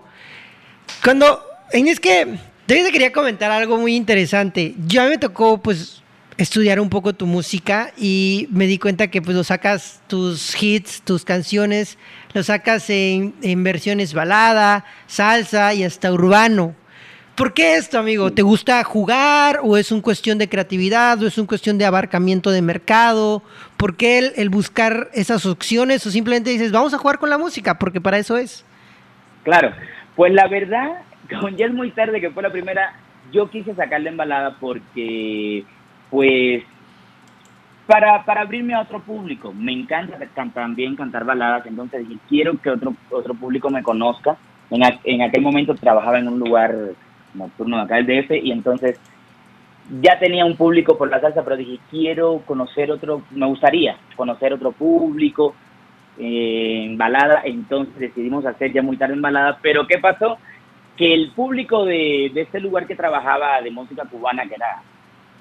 Cuando, 1.03 1.41
es 1.73 1.99
que, 1.99 2.27
yo 2.69 2.85
te 2.85 2.93
quería 2.93 3.13
comentar 3.13 3.51
algo 3.51 3.79
muy 3.79 3.97
interesante. 3.97 4.75
A 4.77 5.05
mí 5.05 5.09
me 5.09 5.19
tocó, 5.19 5.57
pues, 5.57 6.04
estudiar 6.37 6.81
un 6.81 6.91
poco 6.91 7.13
tu 7.13 7.27
música 7.27 7.93
y 7.97 8.49
me 8.51 8.67
di 8.67 8.79
cuenta 8.79 9.09
que 9.09 9.23
pues 9.23 9.37
lo 9.37 9.45
sacas 9.45 10.03
tus 10.09 10.61
hits, 10.61 11.03
tus 11.03 11.25
canciones, 11.25 11.99
lo 12.33 12.43
sacas 12.43 12.91
en, 12.91 13.35
versiones 13.65 14.15
balada, 14.15 14.85
salsa 15.07 15.75
y 15.75 15.85
hasta 15.85 16.13
urbano. 16.13 16.75
¿Por 17.37 17.53
qué 17.53 17.75
esto, 17.75 17.99
amigo? 17.99 18.33
¿Te 18.33 18.43
gusta 18.43 18.83
jugar 18.85 19.59
o 19.63 19.77
es 19.77 19.91
un 19.91 20.01
cuestión 20.01 20.39
de 20.39 20.49
creatividad 20.49 21.21
o 21.21 21.27
es 21.27 21.37
un 21.37 21.47
cuestión 21.47 21.79
de 21.79 21.85
abarcamiento 21.85 22.51
de 22.53 22.63
mercado? 22.63 23.43
¿Por 23.77 23.97
qué 23.97 24.33
el, 24.37 24.51
buscar 24.51 25.09
esas 25.15 25.45
opciones 25.45 26.07
o 26.07 26.11
simplemente 26.13 26.51
dices, 26.51 26.71
vamos 26.71 26.95
a 26.95 26.99
jugar 26.99 27.19
con 27.19 27.31
la 27.31 27.39
música? 27.39 27.77
Porque 27.77 28.01
para 28.01 28.19
eso 28.19 28.37
es. 28.37 28.65
Claro, 29.43 29.73
pues 30.15 30.33
la 30.33 30.47
verdad, 30.47 30.93
ya 31.57 31.67
es 31.67 31.73
muy 31.73 31.91
tarde 31.91 32.21
que 32.21 32.31
fue 32.31 32.43
la 32.45 32.53
primera, 32.53 32.95
yo 33.33 33.51
quise 33.51 33.75
sacarla 33.75 34.11
en 34.11 34.17
balada 34.17 34.57
porque 34.61 35.65
pues 36.15 36.63
para, 37.89 38.25
para 38.25 38.43
abrirme 38.43 38.73
a 38.73 38.83
otro 38.83 39.01
público. 39.01 39.53
Me 39.53 39.73
encanta 39.73 40.17
también 40.55 40.95
cantar 40.95 41.25
baladas, 41.25 41.67
entonces 41.67 42.09
dije, 42.09 42.21
quiero 42.29 42.57
que 42.57 42.71
otro, 42.71 42.95
otro 43.11 43.35
público 43.35 43.69
me 43.69 43.83
conozca. 43.83 44.37
En, 44.71 44.83
en 45.03 45.23
aquel 45.23 45.43
momento 45.43 45.75
trabajaba 45.75 46.21
en 46.21 46.29
un 46.29 46.39
lugar 46.39 46.73
nocturno 47.35 47.79
de 47.79 47.83
acá 47.83 47.97
del 47.97 48.07
DF 48.07 48.31
y 48.45 48.53
entonces 48.53 49.01
ya 50.01 50.17
tenía 50.21 50.45
un 50.45 50.57
público 50.57 50.97
por 50.97 51.11
la 51.11 51.21
salsa, 51.21 51.43
pero 51.43 51.57
dije, 51.57 51.81
quiero 51.91 52.43
conocer 52.47 52.93
otro, 52.93 53.23
me 53.33 53.47
gustaría 53.47 53.97
conocer 54.15 54.53
otro 54.53 54.71
público 54.71 55.57
eh, 56.17 56.85
en 56.87 56.97
balada, 56.97 57.43
entonces 57.45 57.99
decidimos 57.99 58.47
hacer 58.47 58.73
ya 58.73 58.83
muy 58.83 58.97
tarde 58.97 59.15
en 59.15 59.23
balada, 59.23 59.59
pero 59.61 59.85
¿qué 59.89 59.99
pasó? 59.99 60.39
Que 60.97 61.13
el 61.13 61.33
público 61.33 61.85
de, 61.85 62.31
de 62.33 62.43
este 62.43 62.61
lugar 62.61 62.87
que 62.87 62.95
trabajaba 62.95 63.61
de 63.61 63.73
música 63.73 64.05
cubana, 64.05 64.47
que 64.47 64.55
era 64.55 64.81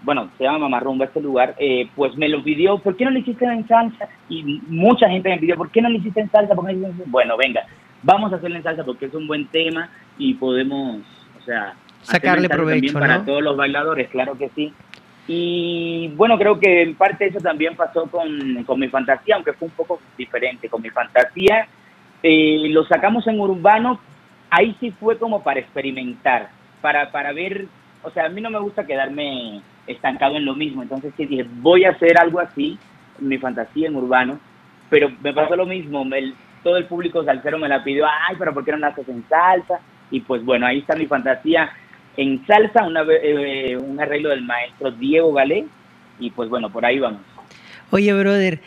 bueno, 0.03 0.29
se 0.37 0.43
llama 0.43 0.59
Mamarrumba 0.59 1.05
este 1.05 1.21
lugar, 1.21 1.55
eh, 1.57 1.87
pues 1.95 2.15
me 2.17 2.29
lo 2.29 2.43
pidió, 2.43 2.77
¿por 2.79 2.95
qué 2.95 3.05
no 3.05 3.11
lo 3.11 3.19
hiciste 3.19 3.45
en 3.45 3.67
salsa? 3.67 4.07
Y 4.29 4.61
mucha 4.67 5.09
gente 5.09 5.29
me 5.29 5.37
pidió, 5.37 5.55
¿por 5.55 5.71
qué 5.71 5.81
no 5.81 5.89
lo 5.89 5.97
hiciste 5.97 6.19
en 6.21 6.29
salsa? 6.29 6.55
Porque 6.55 6.75
bueno, 7.05 7.37
venga, 7.37 7.65
vamos 8.03 8.31
a 8.31 8.35
hacerlo 8.35 8.57
en 8.57 8.63
salsa 8.63 8.83
porque 8.83 9.05
es 9.05 9.13
un 9.13 9.27
buen 9.27 9.47
tema 9.47 9.89
y 10.17 10.33
podemos, 10.35 10.97
o 11.39 11.43
sea, 11.43 11.73
sacarle 12.01 12.49
provecho 12.49 12.99
para 12.99 13.23
todos 13.23 13.41
los 13.41 13.55
bailadores, 13.55 14.09
claro 14.09 14.37
que 14.37 14.49
sí. 14.49 14.73
Y 15.25 16.11
bueno, 16.15 16.37
creo 16.37 16.59
que 16.59 16.81
en 16.81 16.95
parte 16.95 17.27
eso 17.27 17.39
también 17.39 17.75
pasó 17.77 18.07
con, 18.07 18.63
con 18.65 18.79
mi 18.79 18.89
fantasía, 18.89 19.35
aunque 19.35 19.53
fue 19.53 19.69
un 19.69 19.73
poco 19.73 20.01
diferente. 20.17 20.67
Con 20.67 20.81
mi 20.81 20.89
fantasía 20.89 21.65
eh, 22.21 22.67
lo 22.69 22.83
sacamos 22.85 23.25
en 23.27 23.39
urbano, 23.39 23.99
ahí 24.49 24.75
sí 24.81 24.91
fue 24.91 25.17
como 25.17 25.41
para 25.41 25.61
experimentar, 25.61 26.49
para, 26.81 27.09
para 27.11 27.31
ver, 27.31 27.67
o 28.03 28.11
sea, 28.11 28.25
a 28.25 28.29
mí 28.29 28.41
no 28.41 28.49
me 28.49 28.59
gusta 28.59 28.85
quedarme 28.85 29.61
estancado 29.87 30.37
en 30.37 30.45
lo 30.45 30.55
mismo. 30.55 30.83
Entonces 30.83 31.13
sí 31.17 31.25
dije, 31.25 31.45
voy 31.61 31.85
a 31.85 31.91
hacer 31.91 32.17
algo 32.17 32.39
así, 32.39 32.77
mi 33.19 33.37
fantasía 33.37 33.87
en 33.87 33.95
urbano, 33.95 34.39
pero 34.89 35.11
me 35.21 35.33
pasó 35.33 35.55
lo 35.55 35.65
mismo, 35.65 36.05
todo 36.63 36.77
el 36.77 36.85
público 36.85 37.23
salsero 37.23 37.57
me 37.57 37.67
la 37.67 37.83
pidió, 37.83 38.05
ay, 38.05 38.35
pero 38.37 38.53
¿por 38.53 38.63
qué 38.63 38.71
no 38.71 38.77
la 38.77 38.87
haces 38.87 39.07
en 39.09 39.23
salsa? 39.27 39.79
Y 40.11 40.21
pues 40.21 40.43
bueno, 40.45 40.65
ahí 40.65 40.79
está 40.79 40.95
mi 40.95 41.07
fantasía 41.07 41.71
en 42.15 42.45
salsa, 42.45 42.83
una, 42.83 43.03
eh, 43.09 43.75
un 43.75 43.99
arreglo 43.99 44.29
del 44.29 44.43
maestro 44.43 44.91
Diego 44.91 45.33
Galé, 45.33 45.65
y 46.19 46.29
pues 46.31 46.49
bueno, 46.49 46.69
por 46.71 46.85
ahí 46.85 46.99
vamos. 46.99 47.21
Oye, 47.91 48.13
brother, 48.13 48.59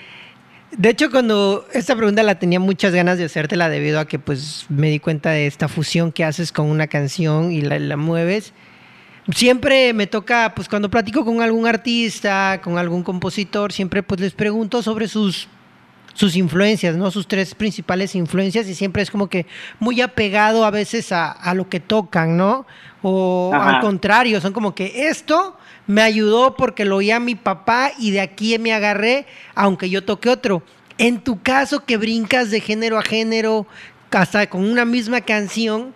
de 0.73 0.88
hecho, 0.88 1.11
cuando 1.11 1.64
esta 1.73 1.96
pregunta 1.96 2.23
la 2.23 2.38
tenía 2.38 2.61
muchas 2.61 2.92
ganas 2.92 3.18
de 3.18 3.25
hacértela 3.25 3.68
debido 3.68 4.00
a 4.00 4.06
que 4.06 4.18
pues 4.18 4.66
me 4.68 4.90
di 4.90 4.99
cuenta 4.99 5.30
de 5.30 5.46
esta 5.46 5.68
fusión 5.68 6.12
que 6.12 6.25
haces 6.25 6.52
con 6.52 6.68
una 6.68 6.88
canción 6.88 7.52
y 7.52 7.62
la, 7.62 7.78
la 7.78 7.96
mueves 7.96 8.52
siempre 9.35 9.92
me 9.92 10.06
toca, 10.06 10.52
pues 10.54 10.68
cuando 10.68 10.90
platico 10.90 11.25
con 11.25 11.40
algún 11.40 11.66
artista, 11.66 12.61
con 12.62 12.78
algún 12.78 13.02
compositor, 13.02 13.73
siempre 13.73 14.02
pues 14.02 14.21
les 14.21 14.33
pregunto 14.33 14.83
sobre 14.83 15.09
sus 15.09 15.49
sus 16.16 16.35
influencias, 16.35 16.97
¿no? 16.97 17.11
Sus 17.11 17.28
tres 17.28 17.54
principales 17.54 18.14
influencias 18.14 18.66
y 18.68 18.75
siempre 18.75 19.02
es 19.02 19.11
como 19.11 19.28
que 19.28 19.47
muy 19.78 20.00
apegado 20.00 20.64
a 20.64 20.71
veces 20.71 21.12
a, 21.12 21.52
lo 21.54 21.68
que 21.68 21.78
tocan, 21.78 22.38
¿no? 22.38 22.66
O 23.02 23.52
al 23.54 23.80
contrario, 23.80 24.40
son 24.40 24.54
como 24.54 24.75
que 24.75 25.09
esto 25.09 25.59
me 25.87 26.00
ayudó 26.00 26.56
porque 26.56 26.87
lo 26.87 26.97
oía 26.97 27.21
mi 27.21 27.35
papá 27.35 27.92
y 27.99 28.12
de 28.12 28.23
aquí 28.23 28.59
me 28.59 28.73
agarré, 28.73 29.26
aunque 29.54 29.90
yo 29.90 30.04
toque 30.04 30.30
otro. 30.30 30.62
En 30.97 31.21
tu 31.21 31.42
caso 31.42 31.85
que 31.85 31.99
brincas 31.99 32.50
de 32.50 32.61
género 32.61 32.99
a 32.99 33.02
género, 33.02 33.66
hasta 34.11 34.49
con 34.49 34.64
una 34.64 34.87
misma 34.87 35.21
canción, 35.21 35.92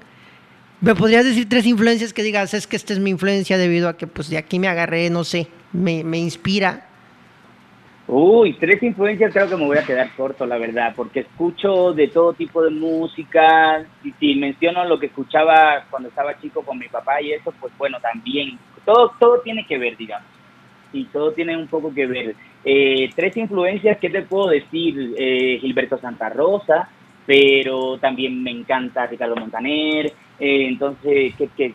¿Me 0.80 0.94
podrías 0.94 1.26
decir 1.26 1.46
tres 1.48 1.66
influencias 1.66 2.14
que 2.14 2.22
digas, 2.22 2.54
es 2.54 2.66
que 2.66 2.76
esta 2.76 2.94
es 2.94 2.98
mi 3.00 3.10
influencia 3.10 3.58
debido 3.58 3.88
a 3.88 3.96
que 3.98 4.06
pues 4.06 4.30
de 4.30 4.38
aquí 4.38 4.58
me 4.58 4.68
agarré, 4.68 5.10
no 5.10 5.24
sé, 5.24 5.48
me, 5.72 6.02
me 6.04 6.18
inspira? 6.18 6.86
Uy, 8.12 8.54
tres 8.54 8.82
influencias 8.82 9.32
creo 9.32 9.48
que 9.48 9.56
me 9.56 9.66
voy 9.66 9.78
a 9.78 9.84
quedar 9.84 10.10
corto, 10.16 10.44
la 10.44 10.58
verdad, 10.58 10.94
porque 10.96 11.20
escucho 11.20 11.92
de 11.92 12.08
todo 12.08 12.32
tipo 12.32 12.60
de 12.60 12.70
música. 12.70 13.86
Y 14.02 14.10
si 14.18 14.34
menciono 14.34 14.84
lo 14.84 14.98
que 14.98 15.06
escuchaba 15.06 15.84
cuando 15.88 16.08
estaba 16.08 16.40
chico 16.40 16.62
con 16.62 16.78
mi 16.78 16.88
papá 16.88 17.22
y 17.22 17.32
eso, 17.32 17.52
pues 17.60 17.72
bueno, 17.78 17.98
también. 18.00 18.58
Todo, 18.84 19.12
todo 19.20 19.40
tiene 19.42 19.64
que 19.64 19.78
ver, 19.78 19.96
digamos. 19.96 20.26
Y 20.92 21.04
todo 21.04 21.32
tiene 21.34 21.56
un 21.56 21.68
poco 21.68 21.94
que 21.94 22.06
ver. 22.06 22.34
Eh, 22.64 23.10
tres 23.14 23.36
influencias, 23.36 23.98
¿qué 23.98 24.10
te 24.10 24.22
puedo 24.22 24.48
decir? 24.48 25.14
Eh, 25.16 25.58
Gilberto 25.60 25.96
Santa 25.98 26.30
Rosa, 26.30 26.88
pero 27.26 27.96
también 27.98 28.42
me 28.42 28.50
encanta 28.50 29.06
Ricardo 29.06 29.36
Montaner, 29.36 30.12
eh, 30.40 30.68
entonces, 30.68 31.34
¿qué, 31.36 31.50
qué, 31.54 31.74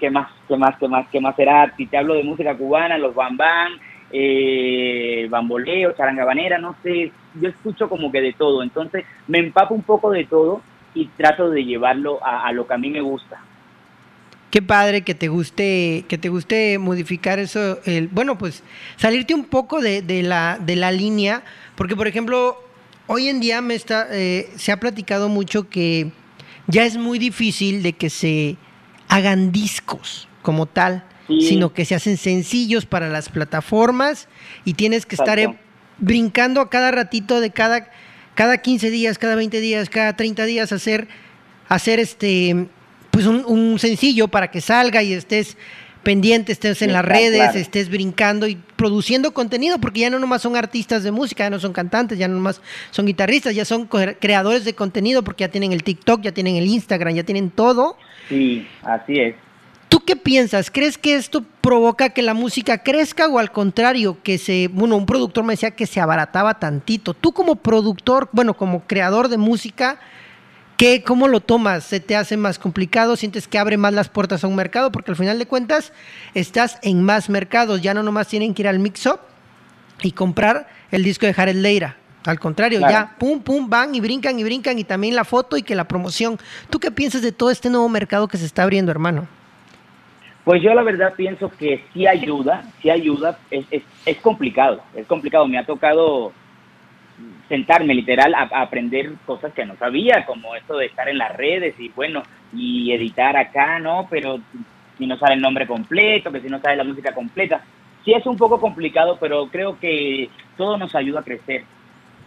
qué 0.00 0.10
más, 0.10 0.28
qué 0.48 0.56
más, 0.56 0.76
qué 0.78 0.88
más, 0.88 1.08
qué 1.08 1.20
más 1.20 1.36
será? 1.36 1.72
Si 1.76 1.86
te 1.86 1.96
hablo 1.96 2.14
de 2.14 2.24
música 2.24 2.56
cubana, 2.56 2.98
los 2.98 3.14
bambán, 3.14 3.74
eh, 4.10 5.28
bamboleo, 5.30 5.92
charangabanera, 5.92 6.58
no 6.58 6.74
sé, 6.82 7.12
yo 7.40 7.48
escucho 7.48 7.88
como 7.88 8.10
que 8.10 8.20
de 8.20 8.32
todo, 8.32 8.64
entonces 8.64 9.04
me 9.28 9.38
empapo 9.38 9.74
un 9.74 9.84
poco 9.84 10.10
de 10.10 10.24
todo 10.24 10.60
y 10.92 11.06
trato 11.16 11.50
de 11.50 11.64
llevarlo 11.64 12.18
a, 12.24 12.50
lo 12.52 12.66
que 12.66 12.74
a 12.74 12.78
mí 12.78 12.90
me 12.90 13.00
gusta. 13.00 13.40
Qué 14.50 14.60
padre 14.60 15.02
que 15.02 15.14
te 15.14 15.28
guste, 15.28 16.04
que 16.08 16.18
te 16.18 16.28
guste 16.28 16.78
modificar 16.80 17.38
eso, 17.38 17.78
el, 17.84 18.08
bueno, 18.08 18.36
pues 18.36 18.64
salirte 18.96 19.32
un 19.32 19.44
poco 19.44 19.80
de, 19.80 20.02
de, 20.02 20.24
la, 20.24 20.58
de 20.60 20.74
la 20.74 20.90
línea, 20.90 21.44
porque 21.76 21.94
por 21.94 22.08
ejemplo, 22.08 22.56
hoy 23.06 23.28
en 23.28 23.38
día 23.38 23.60
me 23.60 23.76
está, 23.76 24.08
eh, 24.10 24.50
se 24.56 24.72
ha 24.72 24.80
platicado 24.80 25.28
mucho 25.28 25.70
que 25.70 26.10
ya 26.70 26.84
es 26.84 26.96
muy 26.96 27.18
difícil 27.18 27.82
de 27.82 27.92
que 27.92 28.10
se 28.10 28.56
hagan 29.08 29.52
discos 29.52 30.28
como 30.42 30.66
tal, 30.66 31.04
sino 31.28 31.72
que 31.72 31.84
se 31.84 31.94
hacen 31.94 32.16
sencillos 32.16 32.86
para 32.86 33.08
las 33.08 33.28
plataformas 33.28 34.28
y 34.64 34.74
tienes 34.74 35.06
que 35.06 35.14
estar 35.14 35.38
eh, 35.38 35.56
brincando 35.98 36.60
a 36.60 36.70
cada 36.70 36.90
ratito 36.90 37.40
de 37.40 37.50
cada, 37.50 37.90
cada 38.34 38.58
15 38.58 38.90
días, 38.90 39.18
cada 39.18 39.36
20 39.36 39.60
días, 39.60 39.90
cada 39.90 40.16
30 40.16 40.44
días 40.46 40.72
hacer, 40.72 41.06
hacer 41.68 42.00
este, 42.00 42.66
pues 43.12 43.26
un, 43.26 43.44
un 43.46 43.78
sencillo 43.78 44.28
para 44.28 44.50
que 44.50 44.60
salga 44.60 45.02
y 45.02 45.12
estés 45.12 45.56
pendiente, 46.02 46.52
estés 46.52 46.82
en 46.82 46.92
las 46.92 47.04
redes, 47.04 47.54
estés 47.54 47.90
brincando 47.90 48.46
y 48.46 48.56
produciendo 48.76 49.32
contenido, 49.32 49.78
porque 49.78 50.00
ya 50.00 50.10
no 50.10 50.18
nomás 50.18 50.42
son 50.42 50.56
artistas 50.56 51.02
de 51.02 51.10
música, 51.10 51.44
ya 51.44 51.50
no 51.50 51.58
son 51.58 51.72
cantantes, 51.72 52.18
ya 52.18 52.28
no 52.28 52.34
nomás 52.34 52.60
son 52.90 53.06
guitarristas, 53.06 53.54
ya 53.54 53.64
son 53.64 53.86
creadores 53.86 54.64
de 54.64 54.74
contenido, 54.74 55.22
porque 55.22 55.44
ya 55.44 55.48
tienen 55.48 55.72
el 55.72 55.82
TikTok, 55.82 56.22
ya 56.22 56.32
tienen 56.32 56.56
el 56.56 56.66
Instagram, 56.66 57.14
ya 57.14 57.24
tienen 57.24 57.50
todo. 57.50 57.96
Sí, 58.28 58.66
así 58.82 59.18
es. 59.18 59.34
¿Tú 59.88 60.00
qué 60.00 60.14
piensas? 60.14 60.70
¿Crees 60.70 60.96
que 60.96 61.16
esto 61.16 61.44
provoca 61.60 62.10
que 62.10 62.22
la 62.22 62.32
música 62.32 62.78
crezca 62.78 63.26
o 63.26 63.40
al 63.40 63.50
contrario, 63.50 64.18
que 64.22 64.38
se, 64.38 64.68
bueno, 64.68 64.96
un 64.96 65.04
productor 65.04 65.44
me 65.44 65.54
decía 65.54 65.72
que 65.72 65.86
se 65.86 66.00
abarataba 66.00 66.60
tantito? 66.60 67.12
Tú 67.12 67.32
como 67.32 67.56
productor, 67.56 68.28
bueno, 68.32 68.54
como 68.54 68.86
creador 68.86 69.28
de 69.28 69.36
música, 69.36 69.98
¿Qué, 70.80 71.02
¿Cómo 71.02 71.28
lo 71.28 71.40
tomas? 71.40 71.84
¿Se 71.84 72.00
te 72.00 72.16
hace 72.16 72.38
más 72.38 72.58
complicado? 72.58 73.14
¿Sientes 73.14 73.46
que 73.46 73.58
abre 73.58 73.76
más 73.76 73.92
las 73.92 74.08
puertas 74.08 74.44
a 74.44 74.46
un 74.46 74.56
mercado? 74.56 74.90
Porque 74.90 75.10
al 75.10 75.16
final 75.18 75.38
de 75.38 75.44
cuentas 75.44 75.92
estás 76.32 76.78
en 76.80 77.02
más 77.02 77.28
mercados. 77.28 77.82
Ya 77.82 77.92
no 77.92 78.02
nomás 78.02 78.28
tienen 78.28 78.54
que 78.54 78.62
ir 78.62 78.68
al 78.68 78.78
mix-up 78.78 79.20
y 80.02 80.12
comprar 80.12 80.70
el 80.90 81.04
disco 81.04 81.26
de 81.26 81.34
Jared 81.34 81.56
Leira. 81.56 81.98
Al 82.24 82.40
contrario, 82.40 82.80
ya 82.80 83.14
pum, 83.18 83.42
pum, 83.42 83.68
van 83.68 83.94
y 83.94 84.00
brincan 84.00 84.38
y 84.38 84.42
brincan 84.42 84.78
y 84.78 84.84
también 84.84 85.14
la 85.14 85.24
foto 85.24 85.58
y 85.58 85.62
que 85.62 85.74
la 85.74 85.84
promoción. 85.84 86.38
¿Tú 86.70 86.80
qué 86.80 86.90
piensas 86.90 87.20
de 87.20 87.32
todo 87.32 87.50
este 87.50 87.68
nuevo 87.68 87.90
mercado 87.90 88.26
que 88.26 88.38
se 88.38 88.46
está 88.46 88.62
abriendo, 88.62 88.90
hermano? 88.90 89.28
Pues 90.44 90.62
yo 90.62 90.72
la 90.72 90.82
verdad 90.82 91.12
pienso 91.14 91.50
que 91.58 91.84
sí 91.92 92.06
ayuda, 92.06 92.64
sí 92.80 92.88
ayuda. 92.88 93.38
Es, 93.50 93.66
es, 93.70 93.82
es 94.06 94.16
complicado, 94.16 94.82
es 94.94 95.06
complicado. 95.06 95.46
Me 95.46 95.58
ha 95.58 95.66
tocado 95.66 96.32
sentarme 97.50 97.94
literal 97.94 98.32
a, 98.32 98.42
aprender 98.62 99.12
cosas 99.26 99.52
que 99.52 99.66
no 99.66 99.76
sabía, 99.76 100.24
como 100.24 100.54
esto 100.54 100.76
de 100.76 100.86
estar 100.86 101.08
en 101.08 101.18
las 101.18 101.36
redes 101.36 101.74
y 101.80 101.88
bueno, 101.88 102.22
y 102.54 102.92
editar 102.92 103.36
acá, 103.36 103.80
¿no? 103.80 104.06
Pero 104.08 104.38
si 104.96 105.06
no 105.06 105.18
sale 105.18 105.34
el 105.34 105.40
nombre 105.40 105.66
completo, 105.66 106.30
que 106.30 106.40
si 106.40 106.46
no 106.46 106.60
sale 106.60 106.76
la 106.76 106.84
música 106.84 107.12
completa. 107.12 107.60
Sí 108.04 108.12
es 108.12 108.24
un 108.24 108.36
poco 108.36 108.60
complicado, 108.60 109.18
pero 109.20 109.48
creo 109.48 109.78
que 109.80 110.30
todo 110.56 110.78
nos 110.78 110.94
ayuda 110.94 111.20
a 111.20 111.24
crecer 111.24 111.64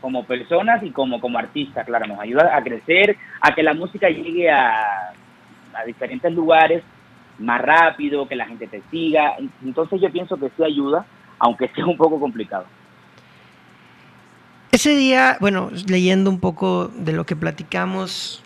como 0.01 0.25
personas 0.25 0.83
y 0.83 0.91
como, 0.91 1.21
como 1.21 1.39
artistas, 1.39 1.85
claro, 1.85 2.05
nos 2.05 2.19
ayuda 2.19 2.55
a 2.55 2.61
crecer, 2.61 3.15
a 3.39 3.55
que 3.55 3.63
la 3.63 3.73
música 3.73 4.09
llegue 4.09 4.51
a, 4.51 5.13
a 5.73 5.85
diferentes 5.85 6.33
lugares 6.33 6.83
más 7.39 7.61
rápido, 7.61 8.27
que 8.27 8.35
la 8.35 8.45
gente 8.45 8.67
te 8.67 8.81
siga. 8.91 9.35
Entonces 9.63 10.01
yo 10.01 10.11
pienso 10.11 10.35
que 10.35 10.49
sí 10.49 10.63
ayuda, 10.65 11.05
aunque 11.39 11.69
sea 11.69 11.85
un 11.85 11.95
poco 11.95 12.19
complicado. 12.19 12.65
Ese 14.73 14.95
día, 14.95 15.37
bueno, 15.39 15.69
leyendo 15.87 16.31
un 16.31 16.39
poco 16.39 16.87
de 16.87 17.13
lo 17.13 17.27
que 17.27 17.35
platicamos, 17.35 18.41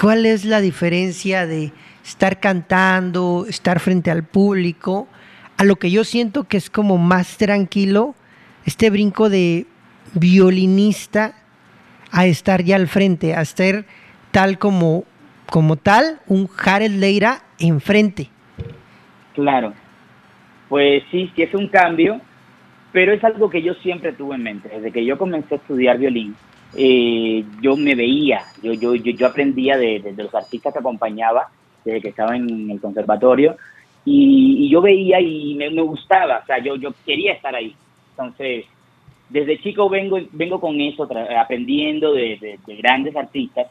¿cuál 0.00 0.24
es 0.24 0.46
la 0.46 0.62
diferencia 0.62 1.46
de 1.46 1.70
estar 2.02 2.40
cantando, 2.40 3.44
estar 3.46 3.78
frente 3.78 4.10
al 4.10 4.24
público, 4.24 5.06
a 5.58 5.64
lo 5.64 5.76
que 5.76 5.90
yo 5.90 6.02
siento 6.02 6.44
que 6.44 6.56
es 6.56 6.70
como 6.70 6.96
más 6.96 7.36
tranquilo, 7.36 8.14
este 8.64 8.88
brinco 8.88 9.28
de 9.28 9.66
violinista 10.14 11.34
a 12.10 12.24
estar 12.24 12.62
ya 12.62 12.76
al 12.76 12.88
frente, 12.88 13.34
a 13.34 13.42
estar 13.42 13.84
tal 14.30 14.58
como, 14.58 15.04
como 15.50 15.76
tal, 15.76 16.20
un 16.26 16.46
Jared 16.46 16.92
Leira 16.92 17.42
enfrente? 17.58 18.30
Claro, 19.34 19.74
pues 20.70 21.02
sí, 21.10 21.30
sí 21.36 21.42
es 21.42 21.52
un 21.52 21.68
cambio 21.68 22.22
pero 22.94 23.12
es 23.12 23.24
algo 23.24 23.50
que 23.50 23.60
yo 23.60 23.74
siempre 23.74 24.12
tuve 24.12 24.36
en 24.36 24.44
mente. 24.44 24.68
Desde 24.68 24.92
que 24.92 25.04
yo 25.04 25.18
comencé 25.18 25.54
a 25.54 25.56
estudiar 25.56 25.98
violín, 25.98 26.36
eh, 26.76 27.44
yo 27.60 27.76
me 27.76 27.96
veía, 27.96 28.42
yo, 28.62 28.72
yo, 28.72 28.94
yo, 28.94 29.26
aprendía 29.26 29.76
de, 29.76 30.14
los 30.16 30.32
artistas 30.32 30.72
que 30.72 30.78
acompañaba 30.78 31.48
desde 31.84 32.00
que 32.00 32.10
estaba 32.10 32.36
en 32.36 32.70
el 32.70 32.80
conservatorio 32.80 33.56
y, 34.04 34.68
yo 34.70 34.80
veía 34.80 35.20
y 35.20 35.56
me, 35.56 35.70
gustaba, 35.82 36.38
o 36.44 36.46
sea, 36.46 36.62
yo, 36.62 36.76
yo 36.76 36.90
quería 37.04 37.32
estar 37.32 37.52
ahí. 37.52 37.74
Entonces, 38.10 38.64
desde 39.28 39.58
chico 39.58 39.88
vengo, 39.88 40.20
vengo 40.30 40.60
con 40.60 40.80
eso, 40.80 41.08
aprendiendo 41.36 42.12
de, 42.12 42.60
grandes 42.78 43.16
artistas. 43.16 43.66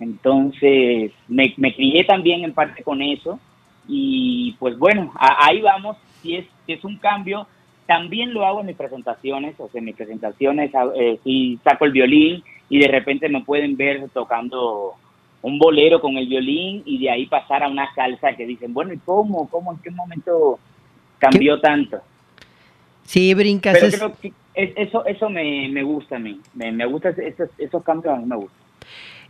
Entonces, 0.00 1.12
me, 1.28 1.52
crié 1.74 2.04
también 2.04 2.42
en 2.42 2.54
parte 2.54 2.82
con 2.82 3.02
eso 3.02 3.38
y 3.86 4.56
pues 4.58 4.78
bueno, 4.78 5.12
ahí 5.18 5.60
vamos. 5.60 5.98
Si 6.22 6.36
es, 6.36 6.46
es 6.66 6.82
un 6.84 6.96
cambio, 6.96 7.46
también 7.92 8.32
lo 8.32 8.46
hago 8.46 8.60
en 8.60 8.66
mis 8.68 8.76
presentaciones, 8.76 9.54
o 9.58 9.68
sea, 9.68 9.78
en 9.80 9.84
mis 9.84 9.94
presentaciones 9.94 10.70
eh, 10.96 11.18
si 11.22 11.58
saco 11.62 11.84
el 11.84 11.92
violín 11.92 12.42
y 12.70 12.78
de 12.78 12.88
repente 12.88 13.28
me 13.28 13.44
pueden 13.44 13.76
ver 13.76 14.08
tocando 14.14 14.94
un 15.42 15.58
bolero 15.58 16.00
con 16.00 16.16
el 16.16 16.26
violín 16.26 16.82
y 16.86 16.98
de 16.98 17.10
ahí 17.10 17.26
pasar 17.26 17.62
a 17.62 17.68
una 17.68 17.94
salsa 17.94 18.34
que 18.34 18.46
dicen, 18.46 18.72
bueno, 18.72 18.94
¿y 18.94 18.98
cómo? 18.98 19.46
¿Cómo? 19.50 19.72
¿En 19.72 19.78
qué 19.80 19.90
momento 19.90 20.58
cambió 21.18 21.60
tanto? 21.60 21.98
Sí, 23.04 23.34
brincas. 23.34 23.76
Pero 23.78 23.90
creo 23.90 24.12
que 24.22 24.32
eso, 24.54 25.04
eso 25.04 25.28
me, 25.28 25.68
me 25.68 25.82
gusta 25.82 26.16
a 26.16 26.18
mí, 26.18 26.40
me, 26.54 26.72
me 26.72 26.86
gusta 26.86 27.10
esos, 27.10 27.50
esos 27.58 27.84
cambios, 27.84 28.14
a 28.14 28.20
mí 28.20 28.24
me 28.24 28.36
gustan. 28.36 28.62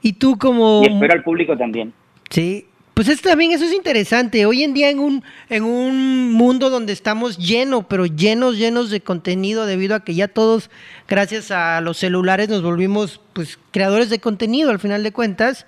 Y 0.02 0.12
tú 0.12 0.38
como... 0.38 0.82
Y 0.84 0.86
espero 0.86 1.14
al 1.14 1.24
público 1.24 1.56
también. 1.56 1.92
Sí, 2.30 2.68
pues 2.94 3.08
es, 3.08 3.22
también 3.22 3.52
eso 3.52 3.64
es 3.64 3.72
interesante. 3.72 4.44
Hoy 4.46 4.62
en 4.62 4.74
día 4.74 4.90
en 4.90 4.98
un, 4.98 5.24
en 5.48 5.64
un 5.64 6.32
mundo 6.32 6.68
donde 6.68 6.92
estamos 6.92 7.38
llenos, 7.38 7.86
pero 7.88 8.06
llenos, 8.06 8.58
llenos 8.58 8.90
de 8.90 9.00
contenido 9.00 9.66
debido 9.66 9.94
a 9.94 10.04
que 10.04 10.14
ya 10.14 10.28
todos, 10.28 10.70
gracias 11.08 11.50
a 11.50 11.80
los 11.80 11.98
celulares, 11.98 12.48
nos 12.48 12.62
volvimos 12.62 13.20
pues 13.32 13.58
creadores 13.70 14.10
de 14.10 14.18
contenido 14.18 14.70
al 14.70 14.78
final 14.78 15.02
de 15.02 15.12
cuentas. 15.12 15.66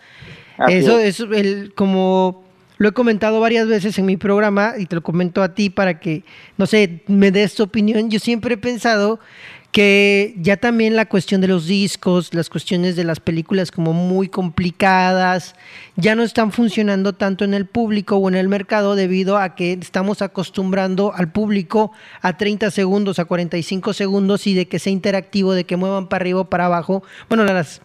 eso 0.69 0.99
es 0.99 1.21
el, 1.21 1.73
como 1.75 2.45
lo 2.77 2.89
he 2.89 2.93
comentado 2.93 3.41
varias 3.41 3.69
veces 3.69 3.99
en 3.99 4.07
mi 4.07 4.17
programa 4.17 4.75
y 4.79 4.87
te 4.87 4.97
lo 4.97 5.03
comento 5.03 5.43
a 5.43 5.55
ti 5.55 5.71
para 5.71 6.01
que, 6.01 6.25
no 6.59 6.67
sé, 6.67 7.03
me 7.07 7.31
des 7.31 7.55
tu 7.55 7.63
opinión. 7.63 8.11
Yo 8.11 8.19
siempre 8.19 8.55
he 8.55 8.59
pensado 8.59 9.21
que 9.75 10.37
ya 10.37 10.57
también 10.57 10.95
la 10.95 11.07
cuestión 11.07 11.41
de 11.41 11.49
los 11.49 11.67
discos, 11.67 12.33
las 12.33 12.49
cuestiones 12.49 12.95
de 12.95 13.03
las 13.03 13.19
películas 13.19 13.73
como 13.73 13.93
muy 13.93 14.29
complicadas, 14.29 15.57
ya 15.97 16.15
no 16.15 16.23
están 16.23 16.53
funcionando 16.53 17.15
tanto 17.15 17.45
en 17.45 17.55
el 17.55 17.67
público 17.67 18.15
o 18.15 18.29
en 18.29 18.37
el 18.37 18.47
mercado 18.47 18.95
debido 18.95 19.37
a 19.37 19.57
que 19.57 19.73
estamos 19.73 20.23
acostumbrando 20.23 21.13
al 21.13 21.33
público 21.33 21.91
a 22.23 22.37
30 22.37 22.71
segundos, 22.71 23.19
a 23.19 23.25
45 23.25 23.95
segundos 23.95 24.47
y 24.47 24.55
de 24.55 24.69
que 24.69 24.79
sea 24.79 24.93
interactivo, 24.93 25.55
de 25.55 25.65
que 25.65 25.77
muevan 25.77 26.07
para 26.07 26.23
arriba 26.23 26.43
o 26.43 26.49
para 26.49 26.67
abajo. 26.67 27.03
Bueno, 27.29 27.43
las, 27.43 27.83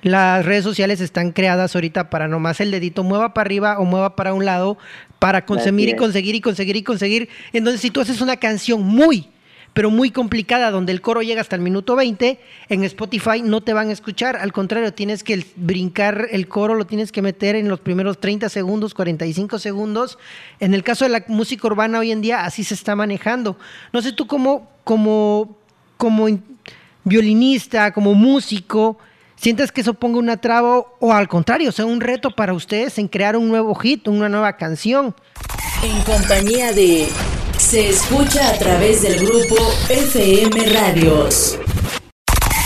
las 0.00 0.46
redes 0.46 0.64
sociales 0.64 1.02
están 1.02 1.32
creadas 1.32 1.74
ahorita 1.74 2.08
para 2.08 2.26
nomás 2.26 2.58
el 2.58 2.70
dedito 2.70 3.04
mueva 3.04 3.34
para 3.34 3.46
arriba 3.46 3.78
o 3.80 3.84
mueva 3.84 4.16
para 4.16 4.32
un 4.32 4.46
lado 4.46 4.78
para 5.18 5.44
conseguir 5.44 5.90
y 5.90 5.96
conseguir 5.96 6.36
y 6.36 6.40
conseguir 6.40 6.76
y 6.76 6.82
conseguir. 6.82 7.28
Entonces, 7.52 7.82
si 7.82 7.90
tú 7.90 8.00
haces 8.00 8.22
una 8.22 8.38
canción 8.38 8.82
muy 8.82 9.28
pero 9.72 9.90
muy 9.90 10.10
complicada, 10.10 10.70
donde 10.70 10.92
el 10.92 11.00
coro 11.00 11.22
llega 11.22 11.40
hasta 11.40 11.56
el 11.56 11.62
minuto 11.62 11.96
20, 11.96 12.40
en 12.68 12.84
Spotify 12.84 13.42
no 13.42 13.60
te 13.60 13.72
van 13.72 13.88
a 13.88 13.92
escuchar, 13.92 14.36
al 14.36 14.52
contrario, 14.52 14.92
tienes 14.92 15.22
que 15.22 15.46
brincar 15.56 16.28
el 16.30 16.48
coro, 16.48 16.74
lo 16.74 16.86
tienes 16.86 17.12
que 17.12 17.22
meter 17.22 17.56
en 17.56 17.68
los 17.68 17.80
primeros 17.80 18.18
30 18.18 18.48
segundos, 18.48 18.94
45 18.94 19.58
segundos. 19.58 20.18
En 20.58 20.74
el 20.74 20.82
caso 20.82 21.04
de 21.04 21.10
la 21.10 21.24
música 21.28 21.66
urbana 21.66 22.00
hoy 22.00 22.10
en 22.10 22.20
día, 22.20 22.44
así 22.44 22.64
se 22.64 22.74
está 22.74 22.96
manejando. 22.96 23.56
No 23.92 24.02
sé 24.02 24.12
tú 24.12 24.26
como, 24.26 24.68
como, 24.84 25.56
como 25.96 26.26
violinista, 27.04 27.92
como 27.92 28.14
músico, 28.14 28.98
¿Sientes 29.40 29.72
que 29.72 29.80
eso 29.80 29.94
ponga 29.94 30.18
una 30.18 30.36
traba 30.36 30.84
o 30.98 31.14
al 31.14 31.26
contrario, 31.26 31.72
sea 31.72 31.86
un 31.86 32.02
reto 32.02 32.30
para 32.30 32.52
ustedes 32.52 32.98
en 32.98 33.08
crear 33.08 33.38
un 33.38 33.48
nuevo 33.48 33.74
hit, 33.74 34.06
una 34.06 34.28
nueva 34.28 34.58
canción? 34.58 35.14
En 35.82 36.02
compañía 36.02 36.74
de 36.74 37.08
se 37.60 37.90
escucha 37.90 38.54
a 38.54 38.58
través 38.58 39.02
del 39.02 39.20
grupo 39.20 39.54
FM 39.90 40.64
Radios. 40.72 41.60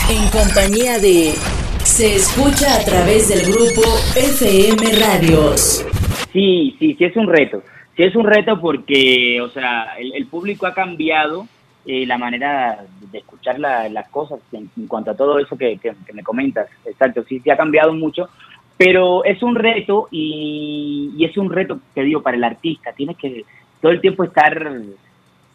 En 0.09 0.31
compañía 0.31 0.99
de 0.99 1.35
Se 1.83 2.15
escucha 2.15 2.77
a 2.77 2.85
través 2.85 3.29
del 3.29 3.53
grupo 3.53 3.83
FM 4.15 4.81
Radios. 5.01 5.85
Sí, 6.33 6.77
sí, 6.79 6.95
sí 6.95 7.05
es 7.05 7.17
un 7.17 7.27
reto. 7.27 7.63
Sí 7.97 8.05
es 8.05 8.15
un 8.15 8.25
reto 8.25 8.61
porque, 8.61 9.41
o 9.43 9.49
sea, 9.49 9.97
el, 9.99 10.27
público 10.27 10.65
ha 10.65 10.73
cambiado 10.73 11.49
eh, 11.85 12.07
la 12.07 12.17
manera 12.17 12.87
de 13.11 13.19
escuchar 13.19 13.59
las 13.59 14.09
cosas 14.11 14.39
en, 14.53 14.71
cuanto 14.87 15.11
a 15.11 15.17
todo 15.17 15.41
eso 15.41 15.59
que, 15.59 15.79
me 16.13 16.23
comentas. 16.23 16.69
Exacto, 16.87 17.25
sí, 17.29 17.41
sí 17.41 17.51
ha 17.51 17.57
cambiado 17.57 17.93
mucho, 17.93 18.29
pero 18.79 19.25
es 19.25 19.43
un 19.43 19.57
reto 19.57 20.07
y, 20.13 21.13
y, 21.19 21.25
es 21.25 21.37
un 21.37 21.51
reto, 21.51 21.81
te 21.95 22.05
digo, 22.05 22.23
para 22.23 22.37
el 22.37 22.45
artista. 22.45 22.93
Tienes 22.93 23.17
que 23.17 23.45
todo 23.85 23.93
el 23.93 24.01
tiempo 24.01 24.25
estar 24.25 24.73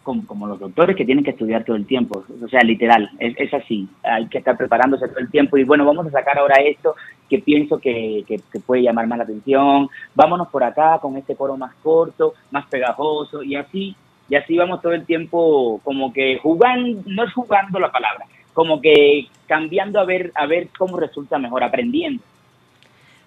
como, 0.04 0.46
los 0.46 0.60
doctores 0.60 0.96
que 0.96 1.04
tienen 1.04 1.24
que 1.24 1.32
estudiar 1.32 1.64
todo 1.66 1.76
el 1.76 1.88
tiempo, 1.88 2.24
o 2.44 2.48
sea, 2.48 2.62
literal, 2.62 3.10
es, 3.18 3.52
así, 3.52 3.90
hay 4.04 4.28
que 4.28 4.38
estar 4.38 4.56
preparándose 4.56 5.08
todo 5.08 5.18
el 5.18 5.32
tiempo 5.32 5.58
y 5.58 5.64
bueno, 5.64 5.84
vamos 5.84 6.06
a 6.06 6.12
sacar 6.12 6.38
ahora 6.38 6.58
esto 6.58 6.96
que 7.28 7.40
pienso 7.40 7.80
que, 7.80 8.24
que, 8.28 8.40
puede 8.60 8.84
llamar 8.84 9.08
más 9.08 9.18
la 9.18 9.24
atención, 9.24 9.90
vámonos 10.14 10.48
por 10.50 10.64
acá 10.64 11.00
con 11.02 11.18
este 11.18 11.36
coro 11.36 11.58
más 11.58 11.74
corto, 11.82 12.36
más 12.52 12.68
pegajoso 12.68 13.42
y 13.42 13.56
así, 13.56 13.96
y 14.30 14.36
así 14.36 14.56
vamos 14.56 14.80
todo 14.84 14.94
el 14.94 15.08
tiempo 15.08 15.82
como 15.84 16.14
que 16.14 16.38
jugando, 16.38 17.02
no 17.08 17.24
es 17.24 17.34
jugando 17.34 17.80
la 17.80 17.92
palabra, 17.92 18.26
como 18.54 18.80
que 18.80 19.28
cambiando 19.48 20.00
a 20.00 20.06
ver, 20.06 20.32
a 20.36 20.46
ver 20.46 20.68
cómo 20.78 21.00
resulta 21.00 21.40
mejor, 21.40 21.64
aprendiendo. 21.64 22.22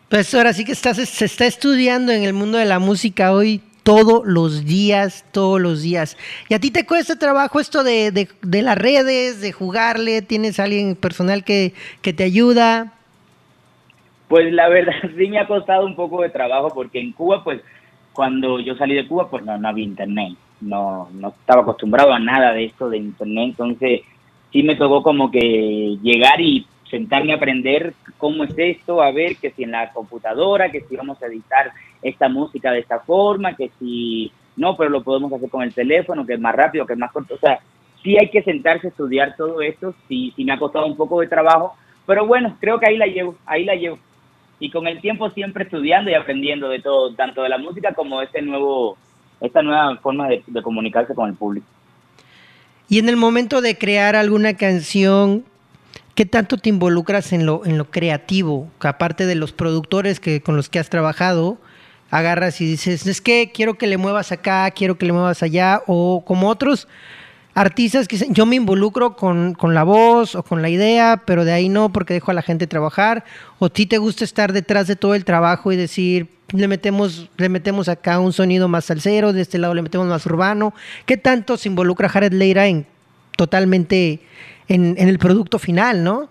Pues 0.08 0.32
ahora 0.32 0.52
sí 0.52 0.64
que 0.64 0.72
estás, 0.72 0.96
se 0.98 1.24
está 1.24 1.44
estudiando 1.44 2.12
en 2.12 2.22
el 2.22 2.34
mundo 2.34 2.58
de 2.58 2.66
la 2.66 2.78
música 2.78 3.32
hoy 3.32 3.62
todos 3.82 4.22
los 4.24 4.64
días, 4.64 5.24
todos 5.32 5.60
los 5.60 5.82
días. 5.82 6.16
¿Y 6.48 6.54
a 6.54 6.60
ti 6.60 6.70
te 6.70 6.86
cuesta 6.86 7.18
trabajo 7.18 7.60
esto 7.60 7.82
de, 7.82 8.28
de, 8.42 8.62
las 8.62 8.78
redes, 8.78 9.40
de 9.40 9.52
jugarle? 9.52 10.22
¿Tienes 10.22 10.60
alguien 10.60 10.94
personal 10.94 11.44
que, 11.44 11.72
que, 12.00 12.12
te 12.12 12.24
ayuda? 12.24 12.92
Pues 14.28 14.52
la 14.52 14.68
verdad 14.68 14.94
sí 15.16 15.28
me 15.28 15.38
ha 15.38 15.46
costado 15.46 15.86
un 15.86 15.96
poco 15.96 16.22
de 16.22 16.30
trabajo 16.30 16.70
porque 16.74 17.00
en 17.00 17.12
Cuba, 17.12 17.42
pues 17.42 17.60
cuando 18.12 18.60
yo 18.60 18.76
salí 18.76 18.94
de 18.94 19.06
Cuba, 19.06 19.28
pues 19.30 19.44
no, 19.44 19.58
no 19.58 19.68
había 19.68 19.84
internet, 19.84 20.34
no, 20.60 21.08
no 21.12 21.28
estaba 21.28 21.62
acostumbrado 21.62 22.12
a 22.12 22.18
nada 22.18 22.52
de 22.52 22.66
esto 22.66 22.88
de 22.88 22.98
internet, 22.98 23.50
entonces 23.50 24.02
sí 24.52 24.62
me 24.62 24.76
tocó 24.76 25.02
como 25.02 25.30
que 25.30 25.96
llegar 26.02 26.40
y 26.40 26.66
sentarme 26.90 27.32
a 27.32 27.36
aprender 27.36 27.94
cómo 28.18 28.44
es 28.44 28.52
esto, 28.56 29.02
a 29.02 29.10
ver 29.10 29.36
que 29.36 29.50
si 29.50 29.62
en 29.64 29.70
la 29.70 29.90
computadora, 29.92 30.70
que 30.70 30.82
si 30.82 30.94
vamos 30.94 31.20
a 31.22 31.26
editar 31.26 31.72
esta 32.02 32.28
música 32.28 32.72
de 32.72 32.80
esta 32.80 33.00
forma, 33.00 33.56
que 33.56 33.70
si 33.78 34.32
no, 34.56 34.76
pero 34.76 34.90
lo 34.90 35.02
podemos 35.02 35.32
hacer 35.32 35.48
con 35.48 35.62
el 35.62 35.72
teléfono, 35.72 36.26
que 36.26 36.34
es 36.34 36.40
más 36.40 36.54
rápido, 36.54 36.86
que 36.86 36.92
es 36.92 36.98
más 36.98 37.12
corto. 37.12 37.34
O 37.34 37.38
sea, 37.38 37.60
sí 38.02 38.16
hay 38.18 38.30
que 38.30 38.42
sentarse 38.42 38.88
a 38.88 38.90
estudiar 38.90 39.36
todo 39.36 39.60
esto, 39.62 39.94
sí, 40.08 40.32
sí 40.36 40.44
me 40.44 40.52
ha 40.52 40.58
costado 40.58 40.86
un 40.86 40.96
poco 40.96 41.20
de 41.20 41.28
trabajo, 41.28 41.76
pero 42.06 42.26
bueno, 42.26 42.56
creo 42.60 42.78
que 42.78 42.88
ahí 42.88 42.96
la 42.96 43.06
llevo, 43.06 43.36
ahí 43.46 43.64
la 43.64 43.74
llevo. 43.74 43.98
Y 44.58 44.70
con 44.70 44.86
el 44.86 45.00
tiempo 45.00 45.30
siempre 45.30 45.64
estudiando 45.64 46.10
y 46.10 46.14
aprendiendo 46.14 46.68
de 46.68 46.80
todo, 46.80 47.14
tanto 47.14 47.42
de 47.42 47.48
la 47.48 47.58
música 47.58 47.94
como 47.94 48.22
este 48.22 48.42
nuevo, 48.42 48.96
esta 49.40 49.62
nueva 49.62 49.96
forma 49.96 50.28
de, 50.28 50.42
comunicarse 50.62 51.14
con 51.14 51.28
el 51.28 51.34
público. 51.34 51.66
Y 52.88 52.98
en 52.98 53.08
el 53.08 53.16
momento 53.16 53.60
de 53.60 53.78
crear 53.78 54.14
alguna 54.14 54.54
canción, 54.54 55.44
¿qué 56.14 56.26
tanto 56.26 56.58
te 56.58 56.68
involucras 56.68 57.32
en 57.32 57.46
lo, 57.46 57.64
en 57.64 57.78
lo 57.78 57.86
creativo? 57.90 58.68
Aparte 58.80 59.26
de 59.26 59.34
los 59.34 59.52
productores 59.52 60.20
que, 60.20 60.42
con 60.42 60.56
los 60.56 60.68
que 60.68 60.78
has 60.78 60.90
trabajado, 60.90 61.58
agarras 62.12 62.60
y 62.60 62.66
dices, 62.66 63.06
es 63.06 63.22
que 63.22 63.50
quiero 63.52 63.74
que 63.74 63.86
le 63.86 63.96
muevas 63.96 64.32
acá, 64.32 64.70
quiero 64.70 64.98
que 64.98 65.06
le 65.06 65.14
muevas 65.14 65.42
allá, 65.42 65.82
o 65.86 66.22
como 66.26 66.48
otros 66.50 66.86
artistas 67.54 68.06
que 68.06 68.16
dicen, 68.16 68.34
yo 68.34 68.44
me 68.44 68.56
involucro 68.56 69.16
con, 69.16 69.54
con, 69.54 69.74
la 69.74 69.82
voz 69.82 70.34
o 70.34 70.42
con 70.42 70.60
la 70.60 70.68
idea, 70.68 71.22
pero 71.24 71.46
de 71.46 71.52
ahí 71.52 71.70
no 71.70 71.90
porque 71.90 72.12
dejo 72.12 72.30
a 72.30 72.34
la 72.34 72.42
gente 72.42 72.66
trabajar, 72.66 73.24
o 73.58 73.70
ti 73.70 73.86
te 73.86 73.96
gusta 73.96 74.24
estar 74.24 74.52
detrás 74.52 74.86
de 74.88 74.94
todo 74.94 75.14
el 75.14 75.24
trabajo 75.24 75.72
y 75.72 75.76
decir, 75.76 76.28
le 76.52 76.68
metemos, 76.68 77.30
le 77.38 77.48
metemos 77.48 77.88
acá 77.88 78.18
un 78.20 78.34
sonido 78.34 78.68
más 78.68 78.84
salsero, 78.84 79.32
de 79.32 79.40
este 79.40 79.56
lado 79.56 79.72
le 79.72 79.80
metemos 79.80 80.06
más 80.06 80.26
urbano. 80.26 80.74
¿Qué 81.06 81.16
tanto 81.16 81.56
se 81.56 81.70
involucra 81.70 82.10
Jared 82.10 82.34
Leira 82.34 82.66
en 82.66 82.84
totalmente 83.38 84.20
en, 84.68 84.96
en 84.98 85.08
el 85.08 85.18
producto 85.18 85.58
final, 85.58 86.04
no? 86.04 86.28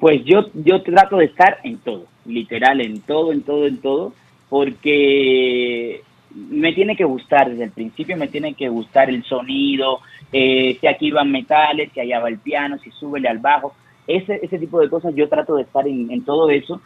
Pues 0.00 0.24
yo, 0.24 0.50
yo 0.54 0.82
trato 0.82 1.18
de 1.18 1.26
estar 1.26 1.58
en 1.62 1.78
todo, 1.78 2.06
literal, 2.26 2.80
en 2.80 3.00
todo, 3.00 3.32
en 3.32 3.42
todo, 3.42 3.66
en 3.68 3.76
todo, 3.76 4.12
porque 4.48 6.02
me 6.34 6.72
tiene 6.72 6.96
que 6.96 7.04
gustar, 7.04 7.50
desde 7.50 7.64
el 7.64 7.70
principio 7.70 8.16
me 8.16 8.28
tiene 8.28 8.54
que 8.54 8.68
gustar 8.68 9.08
el 9.08 9.24
sonido, 9.24 10.00
eh, 10.32 10.76
si 10.80 10.86
aquí 10.86 11.10
van 11.10 11.30
metales, 11.30 11.90
si 11.92 12.00
allá 12.00 12.20
va 12.20 12.28
el 12.28 12.38
piano, 12.38 12.78
si 12.78 12.90
súbele 12.90 13.28
al 13.28 13.38
bajo, 13.38 13.74
ese, 14.06 14.40
ese 14.42 14.58
tipo 14.58 14.80
de 14.80 14.88
cosas 14.88 15.14
yo 15.14 15.28
trato 15.28 15.56
de 15.56 15.62
estar 15.62 15.86
en, 15.86 16.10
en 16.10 16.24
todo 16.24 16.48
eso 16.50 16.80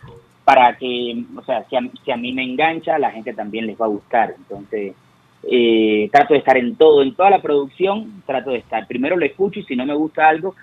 para 0.45 0.77
que, 0.77 1.25
o 1.37 1.43
sea, 1.45 1.65
si 1.69 1.77
a, 1.77 1.81
si 2.05 2.11
a, 2.11 2.17
mí 2.17 2.33
me 2.33 2.43
engancha, 2.43 2.99
la 2.99 3.11
gente 3.11 3.33
también 3.33 3.67
les 3.67 3.81
va 3.81 3.87
a 3.87 3.91
gustar. 3.91 4.35
Entonces, 4.37 4.95
eh, 5.45 6.09
trato 6.13 6.35
de 6.35 6.41
estar 6.41 6.57
en 6.57 6.75
todo, 6.75 7.03
en 7.03 7.15
toda 7.15 7.31
la 7.31 7.41
producción, 7.41 8.23
trato 8.27 8.51
de 8.51 8.59
estar. 8.59 8.87
Primero 8.89 9.17
lo 9.17 9.25
escucho 9.25 9.61
y 9.61 9.65
si 9.65 9.77
no 9.77 9.87
me 9.87 9.95
gusta 9.95 10.29
algo, 10.29 10.57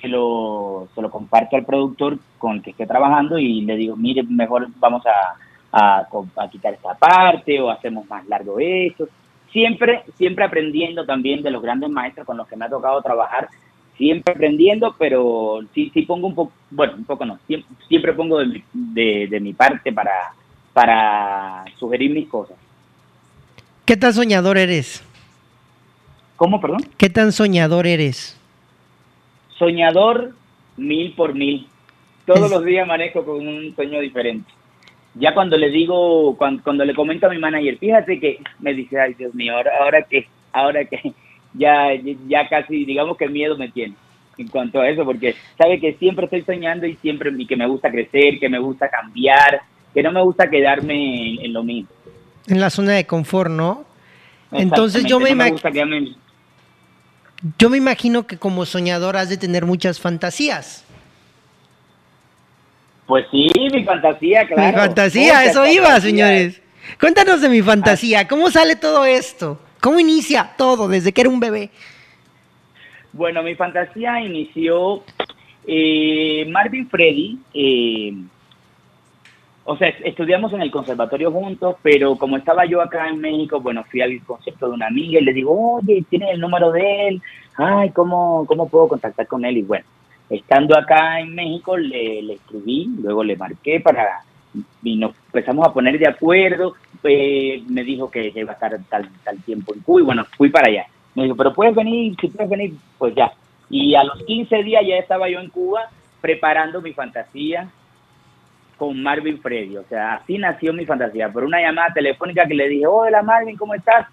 se 0.00 0.08
lo, 0.08 0.88
se 0.94 1.00
lo 1.00 1.10
comparto 1.10 1.56
al 1.56 1.64
productor 1.64 2.18
con 2.38 2.56
el 2.56 2.62
que 2.62 2.72
esté 2.72 2.86
trabajando 2.86 3.38
y 3.38 3.62
le 3.62 3.76
digo, 3.76 3.96
mire, 3.96 4.22
mejor 4.22 4.68
vamos 4.78 5.02
a, 5.06 5.34
a, 5.72 6.06
a 6.36 6.50
quitar 6.50 6.74
esta 6.74 6.94
parte 6.94 7.60
o 7.60 7.70
hacemos 7.70 8.08
más 8.08 8.26
largo 8.26 8.58
esto. 8.58 9.08
Siempre, 9.52 10.04
siempre 10.16 10.44
aprendiendo 10.44 11.04
también 11.06 11.42
de 11.42 11.50
los 11.50 11.62
grandes 11.62 11.90
maestros 11.90 12.26
con 12.26 12.36
los 12.36 12.46
que 12.46 12.56
me 12.56 12.66
ha 12.66 12.68
tocado 12.68 13.00
trabajar 13.02 13.48
siempre 13.96 14.34
aprendiendo, 14.34 14.94
pero 14.98 15.60
sí, 15.74 15.90
sí 15.92 16.02
pongo 16.02 16.26
un 16.26 16.34
poco, 16.34 16.52
bueno, 16.70 16.94
un 16.96 17.04
poco 17.04 17.24
no, 17.24 17.38
siempre, 17.46 17.74
siempre 17.88 18.12
pongo 18.12 18.38
de 18.38 18.46
mi, 18.46 18.64
de, 18.72 19.26
de 19.28 19.40
mi 19.40 19.54
parte 19.54 19.92
para, 19.92 20.34
para 20.72 21.64
sugerir 21.78 22.10
mis 22.10 22.28
cosas. 22.28 22.56
¿Qué 23.84 23.96
tan 23.96 24.12
soñador 24.12 24.58
eres? 24.58 25.02
¿Cómo, 26.36 26.60
perdón? 26.60 26.80
¿Qué 26.98 27.08
tan 27.08 27.32
soñador 27.32 27.86
eres? 27.86 28.38
Soñador 29.58 30.34
mil 30.76 31.14
por 31.14 31.34
mil. 31.34 31.66
Todos 32.26 32.50
los 32.50 32.64
días 32.64 32.86
manejo 32.86 33.24
con 33.24 33.46
un 33.46 33.74
sueño 33.74 34.00
diferente. 34.00 34.50
Ya 35.18 35.34
cuando 35.34 35.56
le 35.56 35.70
digo, 35.70 36.36
cuando, 36.36 36.62
cuando 36.62 36.84
le 36.84 36.94
comento 36.94 37.26
a 37.26 37.30
mi 37.30 37.38
manager, 37.38 37.78
fíjate 37.78 38.20
que 38.20 38.38
me 38.60 38.74
dice, 38.74 39.00
ay 39.00 39.14
Dios 39.14 39.34
mío, 39.34 39.56
ahora, 39.56 39.72
ahora 39.80 40.02
que, 40.02 40.26
ahora 40.52 40.84
que, 40.84 41.12
ya, 41.54 41.88
ya 42.28 42.48
casi, 42.48 42.84
digamos 42.84 43.16
que 43.16 43.28
miedo 43.28 43.56
me 43.56 43.70
tiene 43.70 43.94
en 44.38 44.48
cuanto 44.48 44.80
a 44.80 44.88
eso, 44.88 45.04
porque 45.04 45.34
sabe 45.56 45.80
que 45.80 45.94
siempre 45.94 46.26
estoy 46.26 46.42
soñando 46.42 46.86
y 46.86 46.94
siempre 46.96 47.32
y 47.36 47.46
que 47.46 47.56
me 47.56 47.66
gusta 47.66 47.90
crecer, 47.90 48.38
que 48.38 48.50
me 48.50 48.58
gusta 48.58 48.88
cambiar, 48.90 49.62
que 49.94 50.02
no 50.02 50.12
me 50.12 50.22
gusta 50.22 50.50
quedarme 50.50 51.36
en, 51.36 51.46
en 51.46 51.52
lo 51.54 51.62
mismo. 51.62 51.88
En 52.46 52.60
la 52.60 52.68
zona 52.68 52.92
de 52.92 53.06
confort, 53.06 53.50
¿no? 53.50 53.84
Entonces 54.52 55.04
yo 55.06 55.18
me, 55.18 55.30
no 55.34 55.36
me, 55.36 56.14
yo 57.58 57.70
me 57.70 57.76
imagino 57.76 58.26
que 58.26 58.38
como 58.38 58.64
soñador 58.64 59.16
has 59.16 59.28
de 59.28 59.36
tener 59.36 59.66
muchas 59.66 60.00
fantasías. 60.00 60.85
Pues 63.06 63.26
sí, 63.30 63.48
mi 63.72 63.84
fantasía, 63.84 64.46
claro. 64.46 64.66
Mi 64.66 64.72
fantasía, 64.72 65.44
eso 65.44 65.66
iba, 65.66 66.00
señores. 66.00 66.60
Cuéntanos 67.00 67.40
de 67.40 67.48
mi 67.48 67.62
fantasía, 67.62 68.26
¿cómo 68.26 68.50
sale 68.50 68.76
todo 68.76 69.04
esto? 69.04 69.58
¿Cómo 69.80 70.00
inicia 70.00 70.54
todo 70.56 70.88
desde 70.88 71.12
que 71.12 71.20
era 71.20 71.30
un 71.30 71.40
bebé? 71.40 71.70
Bueno, 73.12 73.42
mi 73.42 73.54
fantasía 73.54 74.20
inició 74.20 75.02
eh, 75.66 76.46
Marvin 76.50 76.88
Freddy. 76.88 77.38
Eh, 77.54 78.14
o 79.64 79.76
sea, 79.76 79.88
estudiamos 79.88 80.52
en 80.52 80.62
el 80.62 80.70
conservatorio 80.70 81.32
juntos, 81.32 81.76
pero 81.82 82.16
como 82.16 82.36
estaba 82.36 82.64
yo 82.66 82.80
acá 82.80 83.08
en 83.08 83.20
México, 83.20 83.60
bueno, 83.60 83.84
fui 83.90 84.00
al 84.00 84.20
concepto 84.24 84.68
de 84.68 84.74
una 84.74 84.86
amiga 84.86 85.20
y 85.20 85.24
le 85.24 85.32
digo, 85.32 85.76
oye, 85.76 86.04
¿tienes 86.08 86.30
el 86.30 86.40
número 86.40 86.70
de 86.70 87.08
él? 87.08 87.22
Ay, 87.56 87.90
¿cómo, 87.90 88.44
cómo 88.46 88.68
puedo 88.68 88.88
contactar 88.88 89.26
con 89.26 89.44
él? 89.44 89.58
Y 89.58 89.62
bueno, 89.62 89.84
estando 90.30 90.76
acá 90.76 91.20
en 91.20 91.34
México, 91.34 91.76
le, 91.76 92.32
escribí, 92.32 92.90
luego 93.00 93.22
le 93.22 93.36
marqué 93.36 93.80
para 93.80 94.22
y 94.82 94.96
nos 94.96 95.14
empezamos 95.26 95.66
a 95.66 95.72
poner 95.72 95.98
de 95.98 96.08
acuerdo, 96.08 96.74
eh, 97.02 97.62
me 97.68 97.84
dijo 97.84 98.10
que 98.10 98.32
iba 98.34 98.52
a 98.52 98.54
estar 98.54 98.78
tal, 98.88 99.08
tal 99.22 99.42
tiempo 99.42 99.74
en 99.74 99.80
Cuba 99.80 100.00
y 100.00 100.04
bueno, 100.04 100.24
fui 100.36 100.48
para 100.48 100.68
allá. 100.68 100.86
Me 101.14 101.24
dijo, 101.24 101.36
pero 101.36 101.52
puedes 101.52 101.74
venir, 101.74 102.14
si 102.20 102.28
puedes 102.28 102.50
venir, 102.50 102.74
pues 102.98 103.14
ya. 103.14 103.32
Y 103.68 103.94
a 103.94 104.04
los 104.04 104.22
15 104.24 104.62
días 104.62 104.82
ya 104.86 104.96
estaba 104.96 105.28
yo 105.28 105.40
en 105.40 105.50
Cuba 105.50 105.90
preparando 106.20 106.80
mi 106.80 106.92
fantasía 106.92 107.68
con 108.76 109.02
Marvin 109.02 109.40
Freddy. 109.40 109.76
O 109.76 109.84
sea, 109.84 110.14
así 110.14 110.38
nació 110.38 110.72
mi 110.72 110.86
fantasía. 110.86 111.30
Por 111.30 111.44
una 111.44 111.60
llamada 111.60 111.92
telefónica 111.94 112.46
que 112.46 112.54
le 112.54 112.68
dije, 112.68 112.86
hola 112.86 113.22
Marvin, 113.22 113.56
¿cómo 113.56 113.74
estás? 113.74 114.06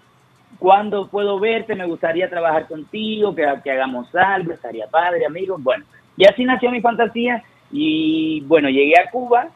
¿Cuándo 0.58 1.08
puedo 1.08 1.38
verte? 1.38 1.74
Me 1.74 1.86
gustaría 1.86 2.30
trabajar 2.30 2.66
contigo, 2.66 3.34
que, 3.34 3.46
que 3.62 3.70
hagamos 3.70 4.14
algo, 4.14 4.52
estaría 4.52 4.86
padre, 4.86 5.26
amigos. 5.26 5.62
Bueno, 5.62 5.84
y 6.16 6.26
así 6.26 6.44
nació 6.44 6.70
mi 6.70 6.80
fantasía. 6.80 7.42
Y 7.70 8.40
bueno, 8.42 8.68
llegué 8.68 8.94
a 9.00 9.10
Cuba, 9.10 9.48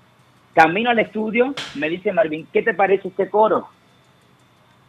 camino 0.55 0.91
al 0.91 0.99
estudio, 0.99 1.55
me 1.77 1.89
dice 1.89 2.13
Marvin, 2.13 2.47
¿qué 2.53 2.63
te 2.63 2.75
parece 2.75 3.09
este 3.09 3.29
coro? 3.29 3.69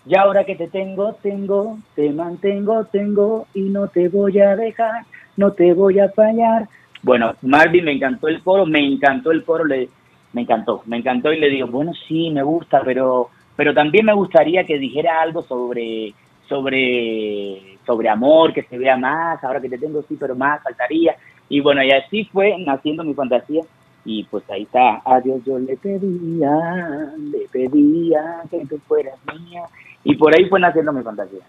Y 0.05 0.15
ahora 0.17 0.43
que 0.43 0.55
te 0.55 0.67
tengo, 0.67 1.13
tengo, 1.21 1.77
te 1.95 2.09
mantengo, 2.11 2.85
tengo 2.85 3.47
y 3.53 3.61
no 3.61 3.87
te 3.89 4.09
voy 4.09 4.39
a 4.39 4.55
dejar, 4.55 5.03
no 5.37 5.51
te 5.51 5.73
voy 5.73 5.99
a 5.99 6.09
fallar. 6.09 6.67
Bueno, 7.03 7.35
Marvin 7.41 7.85
me 7.85 7.91
encantó 7.91 8.27
el 8.27 8.41
coro, 8.41 8.65
me 8.65 8.79
encantó 8.79 9.31
el 9.31 9.43
coro, 9.43 9.65
le, 9.65 9.89
me 10.33 10.41
encantó, 10.41 10.81
me 10.85 10.97
encantó 10.97 11.31
y 11.31 11.39
le 11.39 11.49
digo, 11.49 11.67
bueno, 11.67 11.91
sí, 12.07 12.29
me 12.31 12.43
gusta, 12.43 12.81
pero, 12.83 13.29
pero 13.55 13.73
también 13.73 14.05
me 14.05 14.13
gustaría 14.13 14.63
que 14.63 14.77
dijera 14.77 15.21
algo 15.21 15.43
sobre, 15.43 16.13
sobre, 16.47 17.77
sobre 17.85 18.09
amor, 18.09 18.53
que 18.53 18.63
se 18.63 18.77
vea 18.77 18.97
más, 18.97 19.43
ahora 19.43 19.61
que 19.61 19.69
te 19.69 19.77
tengo, 19.77 20.01
sí, 20.03 20.17
pero 20.19 20.35
más, 20.35 20.61
faltaría. 20.63 21.15
Y 21.49 21.59
bueno, 21.61 21.83
y 21.83 21.91
así 21.91 22.25
fue 22.25 22.55
naciendo 22.59 23.03
mi 23.03 23.13
fantasía 23.13 23.63
y 24.05 24.23
pues 24.23 24.43
ahí 24.49 24.63
está, 24.63 25.01
a 25.05 25.19
Dios 25.21 25.41
yo 25.45 25.59
le 25.59 25.75
pedía, 25.77 27.11
le 27.17 27.47
pedía 27.51 28.41
que 28.49 28.65
tú 28.65 28.79
fueras 28.87 29.15
mía, 29.39 29.63
y 30.03 30.15
por 30.15 30.35
ahí 30.35 30.45
fue 30.45 30.59
naciendo 30.59 30.93
mi 30.93 31.03
fantasía. 31.03 31.41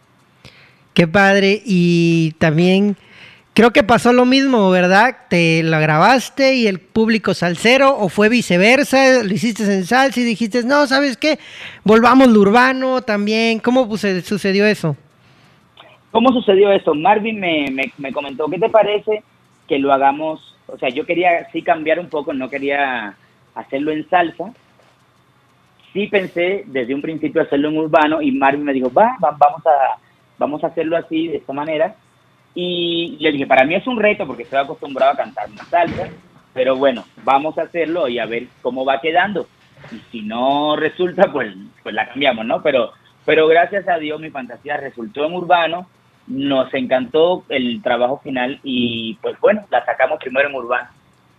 Qué 0.93 1.07
padre, 1.07 1.63
y 1.65 2.33
también 2.39 2.97
creo 3.55 3.71
que 3.71 3.83
pasó 3.83 4.13
lo 4.13 4.25
mismo, 4.25 4.69
¿verdad? 4.71 5.17
Te 5.29 5.63
la 5.63 5.81
grabaste 5.81 6.57
y 6.57 6.67
el 6.67 6.81
público 6.81 7.35
salsero, 7.35 7.97
o 7.97 8.09
fue 8.09 8.29
viceversa, 8.29 9.23
lo 9.23 9.33
hiciste 9.33 9.63
en 9.63 9.85
salsa 9.85 10.21
y 10.21 10.25
dijiste, 10.25 10.65
no, 10.65 10.87
¿sabes 10.87 11.17
qué? 11.17 11.39
Volvamos 11.85 12.29
lo 12.29 12.41
urbano 12.41 13.01
también, 13.03 13.61
¿cómo 13.61 13.89
pues, 13.89 14.03
sucedió 14.25 14.67
eso? 14.67 14.97
¿Cómo 16.11 16.33
sucedió 16.33 16.73
eso? 16.73 16.93
Marvin 16.93 17.39
me, 17.39 17.67
me, 17.71 17.93
me 17.97 18.13
comentó, 18.13 18.49
¿qué 18.49 18.59
te 18.59 18.69
parece 18.69 19.23
que 19.71 19.79
lo 19.79 19.93
hagamos 19.93 20.51
o 20.73 20.79
sea, 20.79 20.89
yo 20.89 21.05
quería 21.05 21.49
sí 21.51 21.63
cambiar 21.63 21.99
un 21.99 22.09
poco, 22.09 22.33
no 22.33 22.49
quería 22.49 23.15
hacerlo 23.55 23.91
en 23.91 24.09
salsa. 24.09 24.53
Sí 25.93 26.07
pensé 26.07 26.65
desde 26.67 26.95
un 26.95 27.03
principio 27.03 27.43
hacerlo 27.43 27.69
en 27.69 27.79
urbano 27.79 28.23
y 28.23 28.31
Marvin 28.33 28.65
me 28.65 28.73
dijo, 28.73 28.93
va, 28.93 29.17
va, 29.23 29.37
vamos 29.39 29.67
a 29.67 29.99
vamos 30.39 30.65
a 30.65 30.69
hacerlo 30.69 30.97
así, 30.97 31.29
de 31.29 31.39
esta 31.39 31.53
manera. 31.53 31.95
Y 32.55 33.17
le 33.21 33.33
dije, 33.33 33.47
para 33.47 33.65
mí 33.65 33.75
es 33.75 33.87
un 33.87 33.99
reto 33.99 34.27
porque 34.27 34.45
estoy 34.45 34.59
acostumbrado 34.59 35.13
a 35.13 35.17
cantar 35.17 35.51
una 35.51 35.65
salsa, 35.65 36.09
pero 36.55 36.77
bueno, 36.77 37.05
vamos 37.25 37.59
a 37.59 37.63
hacerlo 37.63 38.09
y 38.09 38.19
a 38.19 38.27
ver 38.27 38.47
cómo 38.63 38.85
va 38.85 39.01
quedando. 39.01 39.47
Y 39.93 39.99
si 40.11 40.23
no 40.23 40.77
resulta, 40.77 41.31
pues, 41.33 41.55
pues 41.83 41.95
la 41.95 42.09
cambiamos, 42.09 42.47
¿no? 42.47 42.63
Pero, 42.63 42.93
pero 43.25 43.47
gracias 43.49 43.87
a 43.89 43.99
Dios 43.99 44.21
mi 44.21 44.31
fantasía 44.31 44.77
resultó 44.77 45.27
en 45.27 45.35
urbano 45.35 45.87
nos 46.31 46.73
encantó 46.75 47.45
el 47.49 47.83
trabajo 47.83 48.21
final 48.23 48.61
y 48.63 49.19
pues 49.21 49.39
bueno, 49.41 49.67
la 49.71 49.85
sacamos 49.85 50.21
primero 50.21 50.49
en 50.49 50.55
urbano. 50.55 50.89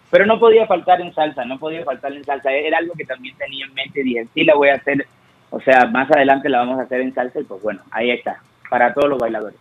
Pero 0.09 0.25
no 0.25 0.39
podía 0.39 0.67
faltar 0.67 0.99
en 0.99 1.13
salsa, 1.13 1.45
no 1.45 1.57
podía 1.57 1.85
faltar 1.85 2.11
en 2.11 2.25
salsa. 2.25 2.51
Era 2.51 2.79
algo 2.79 2.93
que 2.95 3.05
también 3.05 3.35
tenía 3.37 3.65
en 3.65 3.73
mente 3.73 4.01
y 4.01 4.03
dije, 4.03 4.27
sí, 4.33 4.43
la 4.43 4.55
voy 4.55 4.67
a 4.67 4.75
hacer, 4.75 5.07
o 5.49 5.61
sea, 5.61 5.85
más 5.85 6.11
adelante 6.11 6.49
la 6.49 6.59
vamos 6.59 6.79
a 6.79 6.83
hacer 6.83 6.99
en 6.99 7.13
salsa 7.13 7.39
y 7.39 7.43
pues 7.45 7.61
bueno, 7.63 7.81
ahí 7.91 8.11
está, 8.11 8.41
para 8.69 8.93
todos 8.93 9.09
los 9.09 9.19
bailadores. 9.19 9.57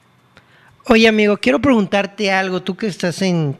Oye, 0.88 1.07
amigo, 1.07 1.37
quiero 1.37 1.61
preguntarte 1.61 2.33
algo, 2.33 2.62
tú 2.62 2.77
que 2.77 2.88
estás 2.88 3.23
en 3.23 3.57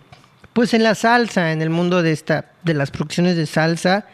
pues 0.52 0.74
en 0.74 0.83
la 0.83 0.96
salsa, 0.96 1.52
en 1.52 1.62
el 1.62 1.70
mundo 1.70 2.02
de 2.02 2.11
esta 2.11 2.46
de 2.64 2.74
las 2.74 2.90
producciones 2.90 3.37
de 3.37 3.46
salsa. 3.46 4.06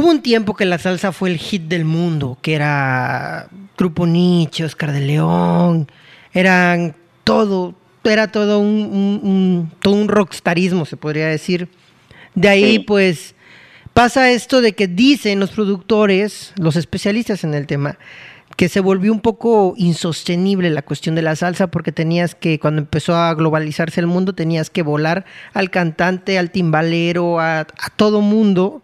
Hubo 0.00 0.08
un 0.08 0.22
tiempo 0.22 0.54
que 0.54 0.64
la 0.64 0.78
salsa 0.78 1.12
fue 1.12 1.28
el 1.28 1.36
hit 1.36 1.64
del 1.64 1.84
mundo, 1.84 2.38
que 2.40 2.54
era 2.54 3.50
Grupo 3.76 4.06
Nietzsche, 4.06 4.64
Oscar 4.64 4.92
de 4.92 5.02
León, 5.02 5.92
eran 6.32 6.96
todo, 7.22 7.74
era 8.02 8.32
todo 8.32 8.60
un, 8.60 9.70
todo 9.82 9.92
un 9.92 10.08
rockstarismo, 10.08 10.86
se 10.86 10.96
podría 10.96 11.26
decir. 11.26 11.68
De 12.34 12.48
ahí, 12.48 12.78
pues, 12.78 13.34
pasa 13.92 14.30
esto 14.30 14.62
de 14.62 14.72
que 14.72 14.88
dicen 14.88 15.38
los 15.38 15.50
productores, 15.50 16.54
los 16.56 16.76
especialistas 16.76 17.44
en 17.44 17.52
el 17.52 17.66
tema, 17.66 17.98
que 18.56 18.70
se 18.70 18.80
volvió 18.80 19.12
un 19.12 19.20
poco 19.20 19.74
insostenible 19.76 20.70
la 20.70 20.80
cuestión 20.80 21.14
de 21.14 21.20
la 21.20 21.36
salsa 21.36 21.66
porque 21.66 21.92
tenías 21.92 22.34
que, 22.34 22.58
cuando 22.58 22.80
empezó 22.80 23.16
a 23.16 23.34
globalizarse 23.34 24.00
el 24.00 24.06
mundo, 24.06 24.34
tenías 24.34 24.70
que 24.70 24.80
volar 24.80 25.26
al 25.52 25.68
cantante, 25.68 26.38
al 26.38 26.50
timbalero, 26.50 27.38
a, 27.38 27.66
todo 27.96 28.22
mundo. 28.22 28.82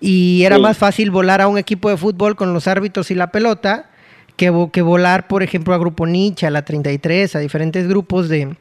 Y 0.00 0.42
era 0.44 0.58
más 0.58 0.76
fácil 0.76 1.10
volar 1.10 1.40
a 1.40 1.48
un 1.48 1.58
equipo 1.58 1.88
de 1.88 1.96
fútbol 1.96 2.36
con 2.36 2.52
los 2.52 2.66
árbitros 2.66 3.10
y 3.10 3.14
la 3.14 3.32
pelota 3.32 3.90
que, 4.36 4.68
que 4.72 4.82
volar, 4.82 5.26
por 5.28 5.42
ejemplo, 5.42 5.74
a 5.74 5.78
Grupo 5.78 6.06
Nietzsche, 6.06 6.46
a 6.46 6.50
la 6.50 6.64
33, 6.64 7.36
a 7.36 7.38
diferentes 7.38 7.88
grupos 7.88 8.28
de, 8.28 8.56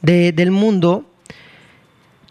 de 0.00 0.32
del 0.32 0.50
mundo 0.50 1.04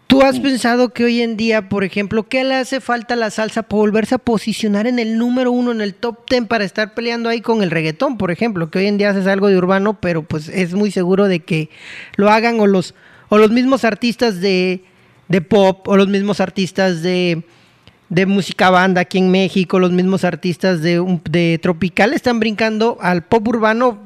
¿Tú 0.06 0.22
has 0.22 0.38
pensado 0.38 0.90
que 0.90 1.04
hoy 1.04 1.22
en 1.22 1.36
día, 1.36 1.68
por 1.68 1.82
ejemplo, 1.82 2.28
qué 2.28 2.44
le 2.44 2.54
hace 2.54 2.80
falta 2.80 3.14
a 3.14 3.16
la 3.16 3.30
salsa 3.30 3.64
para 3.64 3.80
volverse 3.80 4.14
a 4.14 4.18
posicionar 4.18 4.86
en 4.86 5.00
el 5.00 5.18
número 5.18 5.50
uno, 5.50 5.72
en 5.72 5.80
el 5.80 5.94
top 5.94 6.26
ten, 6.26 6.46
para 6.46 6.62
estar 6.62 6.94
peleando 6.94 7.28
ahí 7.28 7.40
con 7.40 7.64
el 7.64 7.70
reggaetón, 7.72 8.18
por 8.18 8.30
ejemplo? 8.30 8.70
Que 8.70 8.78
hoy 8.78 8.86
en 8.86 8.96
día 8.96 9.10
haces 9.10 9.26
algo 9.26 9.48
de 9.48 9.56
urbano, 9.56 9.98
pero 10.00 10.22
pues 10.22 10.48
es 10.48 10.74
muy 10.74 10.90
seguro 10.92 11.26
de 11.26 11.40
que 11.40 11.68
lo 12.16 12.30
hagan 12.30 12.60
o 12.60 12.68
los, 12.68 12.94
o 13.28 13.38
los 13.38 13.50
mismos 13.50 13.84
artistas 13.84 14.40
de, 14.40 14.84
pop, 15.48 15.88
o 15.88 15.96
los 15.96 16.08
mismos 16.08 16.38
artistas 16.38 17.02
de, 17.02 17.42
de 18.08 18.26
música 18.26 18.70
banda 18.70 19.02
aquí 19.02 19.18
en 19.18 19.30
México, 19.30 19.78
los 19.78 19.90
mismos 19.90 20.24
artistas 20.24 20.82
de, 20.82 21.20
de 21.30 21.58
tropical 21.60 22.12
están 22.12 22.40
brincando 22.40 22.98
al 23.00 23.22
pop 23.24 23.48
urbano, 23.48 23.98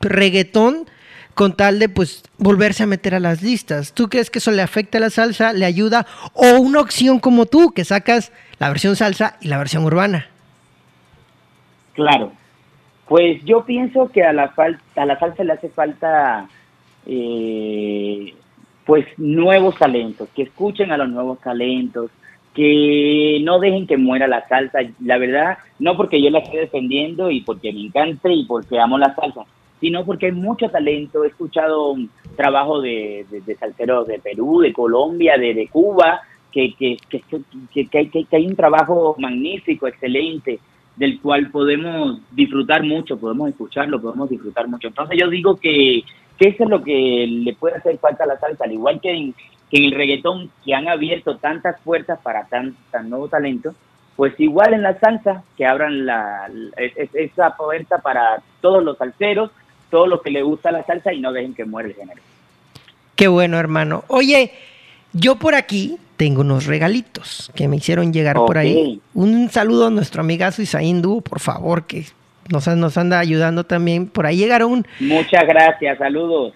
reggaetón 0.00 0.86
con 1.34 1.56
tal 1.56 1.78
de 1.78 1.88
pues 1.88 2.22
volverse 2.38 2.82
a 2.82 2.86
meter 2.86 3.14
a 3.14 3.20
las 3.20 3.42
listas. 3.42 3.92
¿Tú 3.94 4.08
crees 4.08 4.30
que 4.30 4.38
eso 4.38 4.50
le 4.50 4.62
afecta 4.62 4.98
a 4.98 5.00
la 5.00 5.10
salsa, 5.10 5.52
le 5.52 5.64
ayuda? 5.64 6.06
O 6.34 6.60
una 6.60 6.80
opción 6.80 7.20
como 7.20 7.46
tú, 7.46 7.72
que 7.72 7.84
sacas 7.84 8.32
la 8.58 8.68
versión 8.68 8.96
salsa 8.96 9.36
y 9.40 9.48
la 9.48 9.58
versión 9.58 9.84
urbana. 9.84 10.26
Claro. 11.94 12.32
Pues 13.08 13.42
yo 13.44 13.64
pienso 13.64 14.10
que 14.10 14.24
a 14.24 14.32
la, 14.32 14.52
a 14.96 15.06
la 15.06 15.18
salsa 15.18 15.44
le 15.44 15.52
hace 15.52 15.68
falta 15.68 16.48
eh, 17.06 18.34
pues 18.84 19.06
nuevos 19.16 19.76
talentos, 19.78 20.28
que 20.34 20.42
escuchen 20.42 20.92
a 20.92 20.96
los 20.96 21.08
nuevos 21.08 21.40
talentos, 21.40 22.10
que 22.54 23.40
no 23.42 23.58
dejen 23.58 23.86
que 23.86 23.96
muera 23.96 24.26
la 24.26 24.46
salsa. 24.48 24.80
La 25.00 25.18
verdad, 25.18 25.58
no 25.78 25.96
porque 25.96 26.22
yo 26.22 26.30
la 26.30 26.40
esté 26.40 26.58
defendiendo 26.58 27.30
y 27.30 27.40
porque 27.40 27.72
me 27.72 27.80
encante 27.80 28.32
y 28.32 28.44
porque 28.44 28.78
amo 28.78 28.98
la 28.98 29.14
salsa, 29.14 29.42
sino 29.80 30.04
porque 30.04 30.26
hay 30.26 30.32
mucho 30.32 30.68
talento. 30.68 31.24
He 31.24 31.28
escuchado 31.28 31.96
trabajo 32.36 32.80
de, 32.80 33.26
de, 33.30 33.54
salseros 33.56 34.06
de 34.06 34.18
Perú, 34.18 34.60
de 34.60 34.72
Colombia, 34.72 35.36
de, 35.38 35.68
Cuba, 35.70 36.20
que, 36.50 36.74
que, 36.74 36.96
que, 37.08 38.26
hay 38.36 38.46
un 38.46 38.56
trabajo 38.56 39.16
magnífico, 39.18 39.86
excelente, 39.86 40.60
del 40.96 41.20
cual 41.20 41.50
podemos 41.50 42.20
disfrutar 42.32 42.84
mucho, 42.84 43.18
podemos 43.18 43.48
escucharlo, 43.48 44.00
podemos 44.00 44.28
disfrutar 44.28 44.68
mucho. 44.68 44.88
Entonces 44.88 45.18
yo 45.18 45.28
digo 45.30 45.56
que, 45.56 46.02
que 46.38 46.48
eso 46.48 46.64
es 46.64 46.70
lo 46.70 46.82
que 46.82 47.26
le 47.26 47.54
puede 47.54 47.76
hacer 47.76 47.96
falta 47.98 48.24
a 48.24 48.26
la 48.26 48.38
salsa, 48.38 48.64
al 48.64 48.72
igual 48.72 49.00
que 49.00 49.10
en, 49.10 49.34
el 49.72 49.92
reggaetón, 49.92 50.50
que 50.64 50.74
han 50.74 50.88
abierto 50.88 51.36
tantas 51.38 51.80
puertas 51.80 52.18
para 52.22 52.44
tan, 52.44 52.76
tan 52.90 53.08
nuevo 53.08 53.28
talento, 53.28 53.74
pues 54.16 54.38
igual 54.38 54.74
en 54.74 54.82
la 54.82 54.98
salsa, 54.98 55.42
que 55.56 55.64
abran 55.64 56.04
la, 56.04 56.50
esa 57.14 57.56
puerta 57.56 57.98
para 57.98 58.42
todos 58.60 58.84
los 58.84 58.98
salseros, 58.98 59.50
todo 59.90 60.06
lo 60.06 60.20
que 60.20 60.30
le 60.30 60.42
gusta 60.42 60.70
la 60.70 60.84
salsa 60.84 61.12
y 61.12 61.20
no 61.20 61.32
dejen 61.32 61.54
que 61.54 61.64
muera 61.64 61.88
el 61.88 61.94
género. 61.94 62.20
Qué 63.16 63.28
bueno, 63.28 63.58
hermano. 63.58 64.04
Oye, 64.08 64.52
yo 65.12 65.36
por 65.36 65.54
aquí 65.54 65.96
tengo 66.16 66.42
unos 66.42 66.66
regalitos 66.66 67.50
que 67.54 67.68
me 67.68 67.76
hicieron 67.76 68.12
llegar 68.12 68.36
por 68.36 68.58
ahí. 68.58 69.00
Un 69.14 69.50
saludo 69.50 69.86
a 69.86 69.90
nuestro 69.90 70.20
amigazo 70.20 70.62
Isaín 70.62 71.02
por 71.02 71.40
favor, 71.40 71.86
que 71.86 72.04
nos, 72.50 72.66
nos 72.68 72.96
anda 72.96 73.18
ayudando 73.18 73.64
también. 73.64 74.06
Por 74.06 74.26
ahí 74.26 74.36
llegaron. 74.36 74.86
Muchas 75.00 75.46
gracias, 75.46 75.98
saludos. 75.98 76.54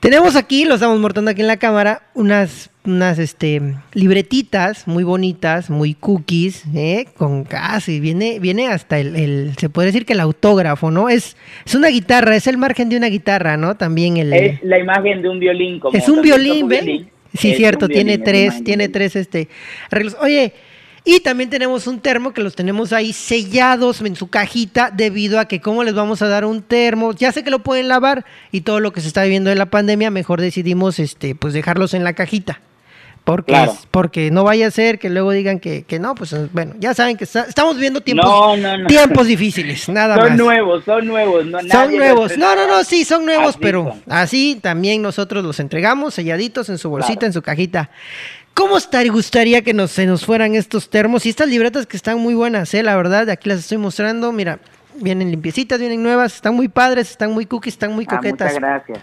Tenemos 0.00 0.36
aquí, 0.36 0.64
lo 0.64 0.74
estamos 0.74 1.00
mostrando 1.00 1.32
aquí 1.32 1.40
en 1.40 1.48
la 1.48 1.56
cámara, 1.56 2.02
unas, 2.14 2.70
unas 2.84 3.18
este, 3.18 3.60
libretitas 3.94 4.86
muy 4.86 5.02
bonitas, 5.02 5.70
muy 5.70 5.94
cookies, 5.94 6.62
¿eh? 6.72 7.06
con 7.16 7.42
casi, 7.42 7.98
viene, 7.98 8.38
viene 8.38 8.68
hasta 8.68 9.00
el, 9.00 9.54
se 9.58 9.68
puede 9.68 9.86
decir 9.86 10.06
que 10.06 10.12
el 10.12 10.20
autógrafo, 10.20 10.92
¿no? 10.92 11.08
Es, 11.08 11.36
es 11.66 11.74
una 11.74 11.88
guitarra, 11.88 12.36
es 12.36 12.46
el 12.46 12.58
margen 12.58 12.88
de 12.88 12.96
una 12.96 13.08
guitarra, 13.08 13.56
¿no? 13.56 13.76
También 13.76 14.18
el... 14.18 14.32
Es 14.32 14.62
la 14.62 14.78
imagen 14.78 15.20
de 15.20 15.30
un 15.30 15.40
violín. 15.40 15.80
Como 15.80 15.98
es 15.98 16.08
un 16.08 16.22
violín, 16.22 16.68
¿ven? 16.68 17.10
Sí, 17.34 17.54
cierto, 17.54 17.88
tiene 17.88 18.18
tres, 18.18 18.62
tiene 18.62 18.88
tres 18.88 19.16
este, 19.16 19.48
arreglos. 19.90 20.16
Oye, 20.20 20.52
y 21.04 21.20
también 21.20 21.50
tenemos 21.50 21.86
un 21.86 22.00
termo 22.00 22.32
que 22.32 22.42
los 22.42 22.54
tenemos 22.54 22.92
ahí 22.92 23.12
sellados 23.12 24.00
en 24.00 24.16
su 24.16 24.28
cajita 24.28 24.90
debido 24.94 25.38
a 25.38 25.46
que 25.46 25.60
cómo 25.60 25.84
les 25.84 25.94
vamos 25.94 26.22
a 26.22 26.28
dar 26.28 26.44
un 26.44 26.62
termo. 26.62 27.12
Ya 27.12 27.32
sé 27.32 27.44
que 27.44 27.50
lo 27.50 27.60
pueden 27.60 27.88
lavar 27.88 28.24
y 28.52 28.62
todo 28.62 28.80
lo 28.80 28.92
que 28.92 29.00
se 29.00 29.08
está 29.08 29.22
viviendo 29.22 29.50
de 29.50 29.56
la 29.56 29.66
pandemia, 29.66 30.10
mejor 30.10 30.40
decidimos 30.40 30.98
este 30.98 31.34
pues 31.34 31.54
dejarlos 31.54 31.94
en 31.94 32.04
la 32.04 32.12
cajita. 32.12 32.60
Porque, 33.28 33.68
porque 33.90 34.30
no 34.30 34.42
vaya 34.42 34.68
a 34.68 34.70
ser 34.70 34.98
que 34.98 35.10
luego 35.10 35.32
digan 35.32 35.60
que, 35.60 35.84
no, 36.00 36.14
pues 36.14 36.34
bueno, 36.54 36.72
ya 36.78 36.94
saben 36.94 37.18
que 37.18 37.24
estamos 37.24 37.74
viviendo 37.74 38.00
tiempos, 38.00 38.58
tiempos 38.86 39.26
difíciles, 39.26 39.86
nada 39.90 40.16
más. 40.16 40.28
Son 40.28 40.36
nuevos, 40.38 40.84
son 40.86 41.06
nuevos. 41.06 41.44
No, 41.44 41.60
son 41.60 41.94
nuevos, 41.94 42.38
no, 42.38 42.54
no, 42.54 42.66
no, 42.66 42.84
sí, 42.84 43.04
son 43.04 43.26
nuevos, 43.26 43.58
pero 43.60 43.94
así 44.08 44.58
también 44.62 45.02
nosotros 45.02 45.44
los 45.44 45.60
entregamos 45.60 46.14
selladitos 46.14 46.70
en 46.70 46.78
su 46.78 46.88
bolsita, 46.88 47.26
en 47.26 47.34
su 47.34 47.42
cajita. 47.42 47.90
¿Cómo 48.58 48.76
estaría, 48.76 49.12
gustaría 49.12 49.62
que 49.62 49.72
nos, 49.72 49.92
se 49.92 50.04
nos 50.04 50.26
fueran 50.26 50.56
estos 50.56 50.90
termos? 50.90 51.24
Y 51.24 51.28
estas 51.28 51.48
libretas 51.48 51.86
que 51.86 51.96
están 51.96 52.18
muy 52.18 52.34
buenas, 52.34 52.74
¿eh? 52.74 52.82
la 52.82 52.96
verdad, 52.96 53.30
aquí 53.30 53.48
las 53.48 53.60
estoy 53.60 53.78
mostrando. 53.78 54.32
Mira, 54.32 54.58
vienen 54.96 55.30
limpiecitas, 55.30 55.78
vienen 55.78 56.02
nuevas, 56.02 56.34
están 56.34 56.56
muy 56.56 56.66
padres, 56.66 57.08
están 57.08 57.30
muy 57.30 57.46
cookies, 57.46 57.74
están 57.74 57.94
muy 57.94 58.04
ah, 58.08 58.16
coquetas. 58.16 58.54
muchas 58.54 58.60
gracias. 58.60 58.98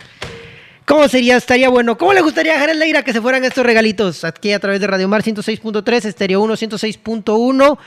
¿Cómo 0.83 1.07
sería? 1.07 1.37
Estaría 1.37 1.69
bueno. 1.69 1.97
¿Cómo 1.97 2.11
le 2.11 2.19
gustaría 2.19 2.53
a 2.53 2.59
Jared 2.59 2.75
Leira 2.75 3.03
que 3.03 3.13
se 3.13 3.21
fueran 3.21 3.45
estos 3.45 3.65
regalitos? 3.65 4.25
Aquí 4.25 4.51
a 4.51 4.59
través 4.59 4.81
de 4.81 4.87
Radio 4.87 5.07
Mar 5.07 5.23
106.3, 5.23 6.03
Estéreo 6.03 6.41
1 6.41 6.53
106.1. 6.53 7.77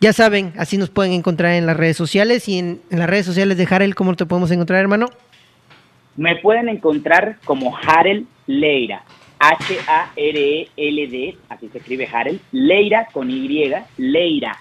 Ya 0.00 0.12
saben, 0.12 0.52
así 0.58 0.76
nos 0.76 0.90
pueden 0.90 1.14
encontrar 1.14 1.54
en 1.54 1.64
las 1.64 1.78
redes 1.78 1.96
sociales. 1.96 2.46
Y 2.46 2.58
en, 2.58 2.82
en 2.90 2.98
las 2.98 3.08
redes 3.08 3.24
sociales 3.24 3.56
de 3.56 3.66
Harel, 3.70 3.94
¿cómo 3.94 4.14
te 4.16 4.26
podemos 4.26 4.50
encontrar, 4.50 4.80
hermano? 4.80 5.06
Me 6.14 6.36
pueden 6.36 6.68
encontrar 6.68 7.38
como 7.42 7.74
Harel 7.74 8.26
Leira. 8.46 9.02
H-A-R-E-L-D, 9.42 11.36
así 11.48 11.68
se 11.68 11.78
escribe 11.78 12.08
Harel, 12.12 12.40
Leira 12.52 13.08
con 13.12 13.28
Y, 13.28 13.72
Leira. 13.96 14.56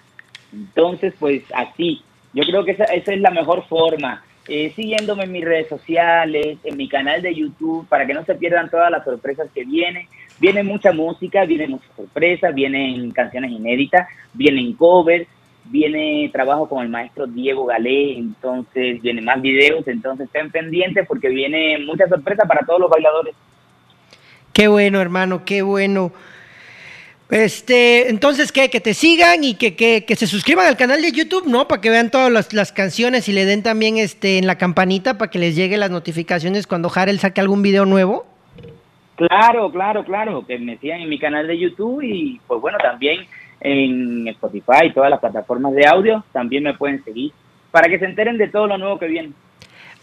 Entonces, 0.51 1.13
pues 1.19 1.43
así, 1.53 2.01
yo 2.33 2.43
creo 2.43 2.65
que 2.65 2.71
esa, 2.71 2.85
es 2.85 3.19
la 3.19 3.29
mejor 3.29 3.67
forma. 3.67 4.23
Eh, 4.47 4.73
siguiéndome 4.75 5.25
en 5.25 5.31
mis 5.33 5.45
redes 5.45 5.69
sociales, 5.69 6.57
en 6.63 6.77
mi 6.77 6.89
canal 6.89 7.21
de 7.21 7.35
YouTube, 7.35 7.87
para 7.87 8.07
que 8.07 8.15
no 8.15 8.25
se 8.25 8.33
pierdan 8.33 8.71
todas 8.71 8.89
las 8.89 9.03
sorpresas 9.03 9.51
que 9.53 9.65
vienen. 9.65 10.07
Viene 10.39 10.63
mucha 10.63 10.91
música, 10.91 11.45
viene 11.45 11.67
muchas 11.67 11.95
sorpresas, 11.95 12.55
vienen 12.55 13.11
canciones 13.11 13.51
inéditas, 13.51 14.07
vienen 14.33 14.73
covers, 14.73 15.27
viene 15.65 16.27
trabajo 16.33 16.67
con 16.67 16.81
el 16.81 16.89
maestro 16.89 17.27
Diego 17.27 17.67
Galé, 17.67 18.17
entonces 18.17 18.99
vienen 19.03 19.25
más 19.25 19.39
videos, 19.43 19.87
entonces 19.87 20.25
estén 20.25 20.49
pendientes 20.49 21.05
porque 21.07 21.29
viene 21.29 21.77
mucha 21.85 22.07
sorpresa 22.07 22.47
para 22.47 22.65
todos 22.65 22.81
los 22.81 22.89
bailadores. 22.89 23.35
Qué 24.53 24.67
bueno, 24.67 24.99
hermano, 24.99 25.43
qué 25.45 25.61
bueno. 25.61 26.11
Este, 27.29 28.09
entonces, 28.09 28.51
¿qué? 28.51 28.69
Que 28.69 28.81
te 28.81 28.93
sigan 28.93 29.45
y 29.45 29.55
que, 29.55 29.75
que, 29.77 30.03
que 30.05 30.17
se 30.17 30.27
suscriban 30.27 30.67
al 30.67 30.75
canal 30.75 31.01
de 31.01 31.13
YouTube, 31.13 31.47
¿no? 31.47 31.65
Para 31.65 31.79
que 31.79 31.89
vean 31.89 32.11
todas 32.11 32.29
las, 32.29 32.51
las, 32.51 32.73
canciones 32.73 33.29
y 33.29 33.31
le 33.31 33.45
den 33.45 33.63
también 33.63 33.97
este, 33.97 34.37
en 34.37 34.45
la 34.45 34.57
campanita 34.57 35.17
para 35.17 35.31
que 35.31 35.39
les 35.39 35.55
llegue 35.55 35.77
las 35.77 35.91
notificaciones 35.91 36.67
cuando 36.67 36.91
Harel 36.93 37.19
saque 37.19 37.39
algún 37.39 37.61
video 37.61 37.85
nuevo. 37.85 38.25
Claro, 39.15 39.71
claro, 39.71 40.03
claro, 40.03 40.45
que 40.45 40.59
me 40.59 40.77
sigan 40.77 40.99
en 40.99 41.07
mi 41.07 41.19
canal 41.19 41.47
de 41.47 41.57
YouTube 41.57 42.01
y 42.01 42.41
pues 42.47 42.59
bueno, 42.59 42.77
también 42.79 43.25
en 43.61 44.27
Spotify 44.27 44.87
y 44.87 44.93
todas 44.93 45.09
las 45.09 45.19
plataformas 45.19 45.73
de 45.73 45.85
audio, 45.87 46.25
también 46.33 46.63
me 46.63 46.73
pueden 46.73 47.01
seguir 47.03 47.31
para 47.69 47.87
que 47.87 47.99
se 47.99 48.05
enteren 48.05 48.37
de 48.37 48.49
todo 48.49 48.67
lo 48.67 48.77
nuevo 48.77 48.99
que 48.99 49.07
viene. 49.07 49.31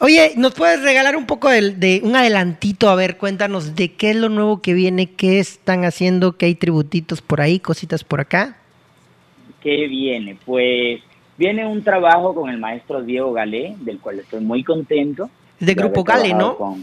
Oye, 0.01 0.33
¿nos 0.37 0.55
puedes 0.55 0.83
regalar 0.83 1.17
un 1.17 1.27
poco 1.27 1.49
de, 1.49 2.01
un 2.05 2.15
adelantito? 2.15 2.89
A 2.89 2.95
ver, 2.95 3.17
cuéntanos 3.17 3.75
de 3.75 3.93
qué 3.93 4.11
es 4.11 4.17
lo 4.17 4.29
nuevo 4.29 4.63
que 4.63 4.75
viene, 4.75 5.11
qué 5.11 5.41
están 5.41 5.85
haciendo, 5.85 6.37
qué 6.37 6.47
hay 6.47 6.55
tributitos 6.55 7.21
por 7.21 7.41
ahí, 7.41 7.59
cositas 7.59 8.05
por 8.05 8.21
acá. 8.21 8.57
¿Qué 9.61 9.89
viene? 9.89 10.37
Pues 10.45 11.01
Viene 11.39 11.65
un 11.65 11.85
trabajo 11.85 12.35
con 12.35 12.51
el 12.51 12.59
maestro 12.59 13.01
Diego 13.01 13.33
Galé, 13.33 13.77
del 13.79 14.01
cual 14.01 14.19
estoy 14.19 14.41
muy 14.41 14.65
contento. 14.65 15.31
De 15.61 15.73
Grupo 15.75 16.03
Gale, 16.03 16.35
¿no? 16.35 16.77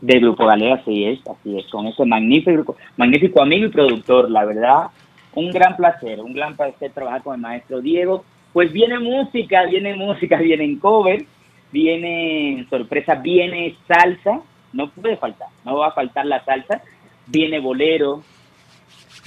de 0.00 0.18
Grupo 0.18 0.46
Gale, 0.46 0.72
así 0.72 1.04
es, 1.04 1.20
así 1.28 1.56
es, 1.56 1.66
con 1.68 1.86
ese 1.86 2.04
magnífico, 2.04 2.76
magnífico 2.96 3.40
amigo 3.40 3.66
y 3.66 3.68
productor, 3.68 4.28
la 4.32 4.44
verdad, 4.44 4.86
un 5.34 5.52
gran 5.52 5.76
placer, 5.76 6.18
un 6.18 6.32
gran 6.32 6.56
placer 6.56 6.90
trabajar 6.90 7.22
con 7.22 7.36
el 7.36 7.40
maestro 7.40 7.80
Diego. 7.80 8.24
Pues 8.52 8.72
viene 8.72 8.98
música, 8.98 9.64
viene 9.66 9.94
música, 9.94 10.36
vienen 10.40 10.80
cover, 10.80 11.24
viene 11.72 12.66
sorpresa, 12.70 13.16
viene 13.16 13.74
salsa, 13.88 14.40
no 14.72 14.90
puede 14.90 15.16
faltar, 15.16 15.48
no 15.64 15.78
va 15.78 15.88
a 15.88 15.92
faltar 15.92 16.26
la 16.26 16.44
salsa, 16.44 16.82
viene 17.26 17.58
bolero, 17.58 18.22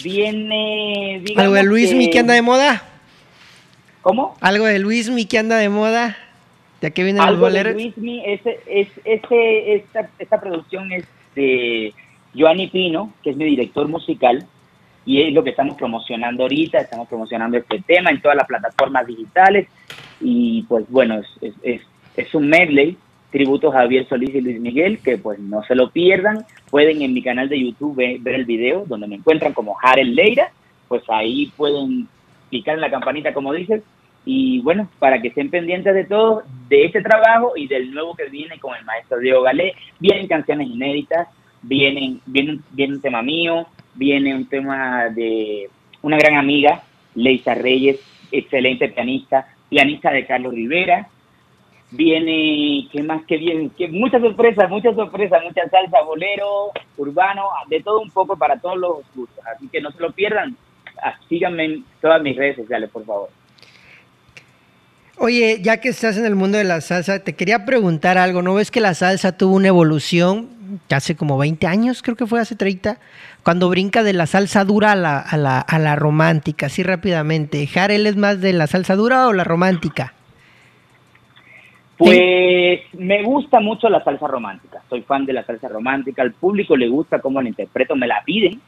viene... 0.04 1.24
¿Algo 1.36 1.54
de 1.54 1.64
Luis 1.64 1.94
que, 1.94 2.10
que 2.10 2.20
anda 2.20 2.34
de 2.34 2.42
moda? 2.42 2.84
¿Cómo? 4.02 4.38
¿Algo 4.40 4.66
de 4.66 4.80
Luis 4.80 5.10
Mi 5.10 5.26
que 5.26 5.40
anda 5.40 5.58
de 5.58 5.70
moda? 5.70 6.16
¿De 6.80 6.92
qué 6.92 7.04
viene 7.04 7.20
el 7.28 7.38
bolero? 7.38 7.70
De 7.70 7.76
Luismi, 7.76 8.22
ese, 8.26 8.60
es, 8.68 8.88
ese, 9.04 9.74
esta, 9.74 10.10
esta 10.20 10.40
producción 10.40 10.92
es 10.92 11.08
de 11.34 11.94
Joanny 12.38 12.68
Pino, 12.68 13.12
que 13.24 13.32
es 13.32 13.38
mi 13.38 13.46
director 13.46 13.88
musical, 13.88 14.46
y 15.06 15.22
es 15.22 15.34
lo 15.34 15.44
que 15.44 15.52
estamos 15.52 15.76
promocionando 15.78 16.44
ahorita, 16.44 16.78
estamos 16.80 17.08
promocionando 17.08 17.58
este 17.58 17.82
tema 17.82 18.12
en 18.12 18.22
todas 18.22 18.38
las 18.38 18.48
plataformas 18.48 19.08
digitales, 19.08 19.68
y 20.22 20.64
pues 20.64 20.86
bueno, 20.90 21.20
es, 21.20 21.28
es, 21.42 21.54
es 21.64 21.82
un 22.34 22.48
medley, 22.48 22.98
tributo 23.32 23.70
a 23.70 23.80
Javier 23.80 24.08
Solís 24.08 24.34
y 24.34 24.42
Luis 24.42 24.60
Miguel, 24.62 25.00
que 25.00 25.18
pues 25.18 25.40
no 25.40 25.64
se 25.64 25.76
lo 25.76 25.90
pierdan, 25.90 26.46
pueden 26.70 27.02
en 27.02 27.14
mi 27.14 27.22
canal 27.22 27.50
de 27.50 27.60
YouTube 27.60 27.96
ver, 27.96 28.36
el 28.36 28.46
video, 28.46 28.86
donde 28.86 29.08
me 29.08 29.16
encuentran 29.16 29.54
como 29.54 29.76
Harel 29.82 30.16
Leira, 30.16 30.52
pues 30.88 31.04
ahí 31.10 31.52
pueden 31.58 32.08
picar 32.50 32.76
en 32.76 32.82
la 32.82 32.92
campanita 32.92 33.34
como 33.34 33.52
dices, 33.52 33.84
y 34.24 34.62
bueno, 34.62 34.90
para 35.00 35.22
que 35.22 35.28
estén 35.28 35.50
pendientes 35.50 35.94
de 35.94 36.06
todo, 36.06 36.44
de 36.70 36.86
este 36.86 37.02
trabajo 37.02 37.54
y 37.56 37.68
del 37.68 37.94
nuevo 37.94 38.16
que 38.16 38.26
viene 38.26 38.58
con 38.60 38.76
el 38.76 38.86
maestro 38.86 39.20
Diego 39.20 39.42
Galé, 39.42 39.74
vienen 40.00 40.28
canciones 40.28 40.68
inéditas, 40.68 41.28
vienen, 41.62 42.22
viene, 42.26 42.60
viene 42.72 42.96
un 42.96 43.02
tema 43.02 43.22
mío, 43.22 43.68
viene 43.94 44.34
un 44.34 44.46
tema 44.46 45.10
de 45.10 45.70
una 46.02 46.18
gran 46.18 46.38
amiga, 46.38 46.84
Leisa 47.16 47.54
Reyes, 47.54 48.00
excelente 48.32 48.90
pianista, 48.90 49.48
pianista 49.70 50.12
de 50.12 50.26
Carlos 50.26 50.54
Rivera, 50.54 51.10
viene, 51.96 52.88
¿qué 52.92 53.04
más 53.04 53.24
que 53.26 53.38
viene? 53.38 53.70
Que 53.78 53.88
muchas 53.88 54.22
sorpresas, 54.22 54.70
muchas 54.70 54.96
sorpresas, 54.96 55.44
mucha 55.44 55.68
salsa, 55.70 56.02
bolero, 56.02 56.72
urbano, 56.98 57.44
de 57.70 57.82
todo 57.82 58.02
un 58.02 58.12
poco 58.12 58.38
para 58.38 58.58
todos 58.58 58.78
los 58.78 58.98
gustos, 59.16 59.46
así 59.46 59.68
que 59.70 59.82
no 59.82 59.92
se 59.92 60.00
lo 60.00 60.12
pierdan, 60.12 60.56
ah, 61.02 61.16
síganme 61.28 61.66
en 61.66 61.86
todas 62.02 62.22
mis 62.22 62.36
redes 62.36 62.58
sociales, 62.58 62.90
por 62.92 63.06
favor. 63.06 63.30
Oye, 65.18 65.60
ya 65.62 65.78
que 65.78 65.90
estás 65.90 66.18
en 66.18 66.26
el 66.26 66.36
mundo 66.36 66.58
de 66.58 66.66
la 66.66 66.82
salsa, 66.82 67.20
te 67.20 67.34
quería 67.34 67.64
preguntar 67.64 68.18
algo. 68.18 68.42
¿No 68.42 68.54
ves 68.56 68.70
que 68.70 68.82
la 68.82 68.94
salsa 68.94 69.38
tuvo 69.38 69.56
una 69.56 69.70
evolución 69.70 70.50
hace 70.90 71.16
como 71.16 71.38
20 71.38 71.68
años, 71.68 72.02
creo 72.02 72.18
que 72.18 72.26
fue 72.26 72.42
hace 72.42 72.56
30, 72.56 72.98
cuando 73.44 73.70
brinca 73.70 74.04
de 74.04 74.12
la 74.12 74.26
salsa 74.28 74.66
dura 74.66 74.92
a 74.92 74.96
la, 74.96 75.20
a 75.20 75.38
la, 75.38 75.60
a 75.62 75.80
la 75.80 75.96
romántica, 75.96 76.66
así 76.66 76.84
rápidamente? 76.84 77.66
¿Jarel 77.66 78.08
es 78.08 78.18
más 78.18 78.42
de 78.42 78.52
la 78.52 78.68
salsa 78.68 78.96
dura 78.96 79.28
o 79.28 79.34
la 79.34 79.46
romántica? 79.46 80.14
Pues 81.98 82.82
me 82.94 83.24
gusta 83.24 83.60
mucho 83.60 83.90
la 83.90 84.04
salsa 84.04 84.28
romántica. 84.28 84.82
Soy 84.90 85.02
fan 85.02 85.26
de 85.26 85.34
la 85.34 85.46
salsa 85.46 85.70
romántica. 85.70 86.22
Al 86.22 86.34
público 86.34 86.76
le 86.76 86.90
gusta 86.90 87.20
cómo 87.20 87.42
la 87.42 87.50
interpreto, 87.50 87.96
me 87.96 88.08
la 88.08 88.22
piden. 88.26 88.60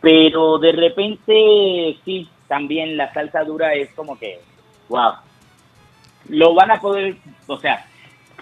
Pero 0.00 0.58
de 0.58 0.72
repente, 0.72 1.96
sí, 2.04 2.28
también 2.46 2.96
la 2.96 3.12
salsa 3.12 3.42
dura 3.42 3.74
es 3.74 3.92
como 3.94 4.18
que, 4.18 4.40
wow, 4.88 5.14
lo 6.28 6.54
van 6.54 6.70
a 6.70 6.80
poder, 6.80 7.16
o 7.46 7.58
sea, 7.58 7.84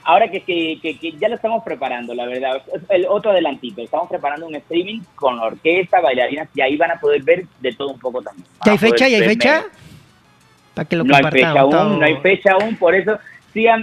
ahora 0.04 0.28
que, 0.28 0.40
que, 0.42 1.14
ya 1.18 1.28
lo 1.28 1.34
estamos 1.36 1.62
preparando, 1.64 2.14
la 2.14 2.26
verdad, 2.26 2.62
el 2.88 3.06
otro 3.08 3.30
adelantito, 3.30 3.82
estamos 3.82 4.08
preparando 4.08 4.46
un 4.46 4.54
streaming 4.54 5.00
con 5.14 5.38
orquesta, 5.38 6.00
bailarinas, 6.00 6.48
y 6.54 6.60
ahí 6.60 6.76
van 6.76 6.92
a 6.92 7.00
poder 7.00 7.22
ver 7.22 7.46
de 7.60 7.72
todo 7.72 7.88
un 7.88 7.98
poco 7.98 8.22
también. 8.22 8.46
¿Ya 8.64 8.72
hay 8.72 8.78
fecha? 8.78 9.08
¿Ya 9.08 9.16
hay 9.16 9.24
fecha? 9.24 9.64
Para 10.74 10.88
que 10.88 10.96
lo 10.96 11.04
no 11.04 11.16
hay 11.16 11.24
fecha 11.24 11.60
aún, 11.60 11.98
no 11.98 12.04
hay 12.04 12.16
fecha 12.16 12.52
aún, 12.52 12.76
por 12.76 12.94
eso, 12.94 13.18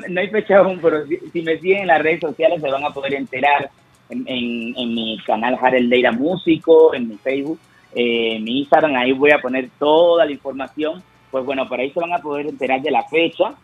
no 0.09 0.21
hay 0.21 0.29
fecha 0.29 0.57
aún, 0.57 0.79
pero 0.81 1.05
si, 1.07 1.41
me 1.41 1.59
siguen 1.59 1.81
en 1.81 1.87
las 1.87 2.01
redes 2.01 2.21
sociales 2.21 2.61
se 2.61 2.69
van 2.69 2.83
a 2.83 2.91
poder 2.91 3.13
enterar 3.15 3.69
en, 4.09 4.93
mi 4.93 5.17
canal 5.25 5.57
Jarel 5.57 5.89
Leira 5.89 6.11
Músico, 6.11 6.93
en 6.93 7.09
mi 7.09 7.17
Facebook, 7.17 7.59
eh, 7.95 8.35
en 8.35 8.43
mi 8.43 8.59
Instagram, 8.59 8.95
ahí 8.95 9.11
voy 9.11 9.31
a 9.31 9.39
poner 9.39 9.69
toda 9.79 10.25
la 10.25 10.31
información, 10.31 11.01
pues 11.31 11.43
bueno, 11.45 11.67
por 11.67 11.79
ahí 11.79 11.91
se 11.91 11.99
van 11.99 12.13
a 12.13 12.19
poder 12.19 12.47
enterar 12.47 12.81
de 12.81 12.91
la 12.91 13.03
fecha, 13.03 13.55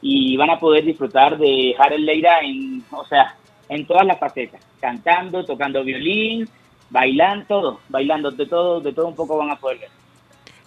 y 0.00 0.36
van 0.36 0.50
a 0.50 0.58
poder 0.58 0.84
disfrutar 0.84 1.38
de 1.38 1.74
Harold 1.78 2.04
Leira 2.04 2.40
en, 2.40 2.84
o 2.90 3.04
sea, 3.06 3.34
en 3.68 3.86
todas 3.86 4.06
las 4.06 4.18
facetas, 4.18 4.60
cantando, 4.80 5.44
tocando 5.44 5.82
violín, 5.82 6.48
bailando, 6.90 7.44
todo, 7.46 7.80
bailando 7.88 8.30
de 8.30 8.46
todo, 8.46 8.80
de 8.80 8.92
todo 8.92 9.08
un 9.08 9.16
poco 9.16 9.36
van 9.38 9.50
a 9.50 9.56
poder 9.56 9.78
ver. 9.78 9.88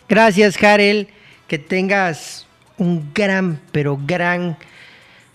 Gracias, 0.07 0.62
Harel, 0.62 1.07
que 1.47 1.57
tengas 1.57 2.47
un 2.77 3.13
gran, 3.13 3.62
pero 3.71 3.97
gran, 4.05 4.57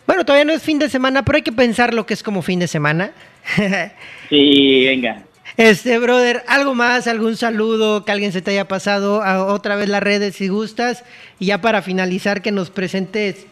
bueno, 0.06 0.24
todavía 0.24 0.44
no 0.44 0.52
es 0.52 0.62
fin 0.62 0.78
de 0.78 0.88
semana, 0.88 1.24
pero 1.24 1.36
hay 1.36 1.42
que 1.42 1.52
pensar 1.52 1.94
lo 1.94 2.06
que 2.06 2.14
es 2.14 2.22
como 2.22 2.42
fin 2.42 2.58
de 2.58 2.68
semana. 2.68 3.12
sí, 4.28 4.84
venga. 4.86 5.24
Este, 5.56 5.98
brother, 5.98 6.42
algo 6.48 6.74
más, 6.74 7.06
algún 7.06 7.36
saludo 7.36 8.04
que 8.04 8.10
alguien 8.10 8.32
se 8.32 8.42
te 8.42 8.50
haya 8.50 8.66
pasado 8.66 9.22
a 9.22 9.46
otra 9.46 9.76
vez 9.76 9.88
las 9.88 10.02
redes 10.02 10.36
si 10.36 10.48
gustas. 10.48 11.04
Y 11.38 11.46
ya 11.46 11.60
para 11.60 11.80
finalizar, 11.80 12.42
que 12.42 12.50
nos 12.50 12.70
presentes 12.70 13.46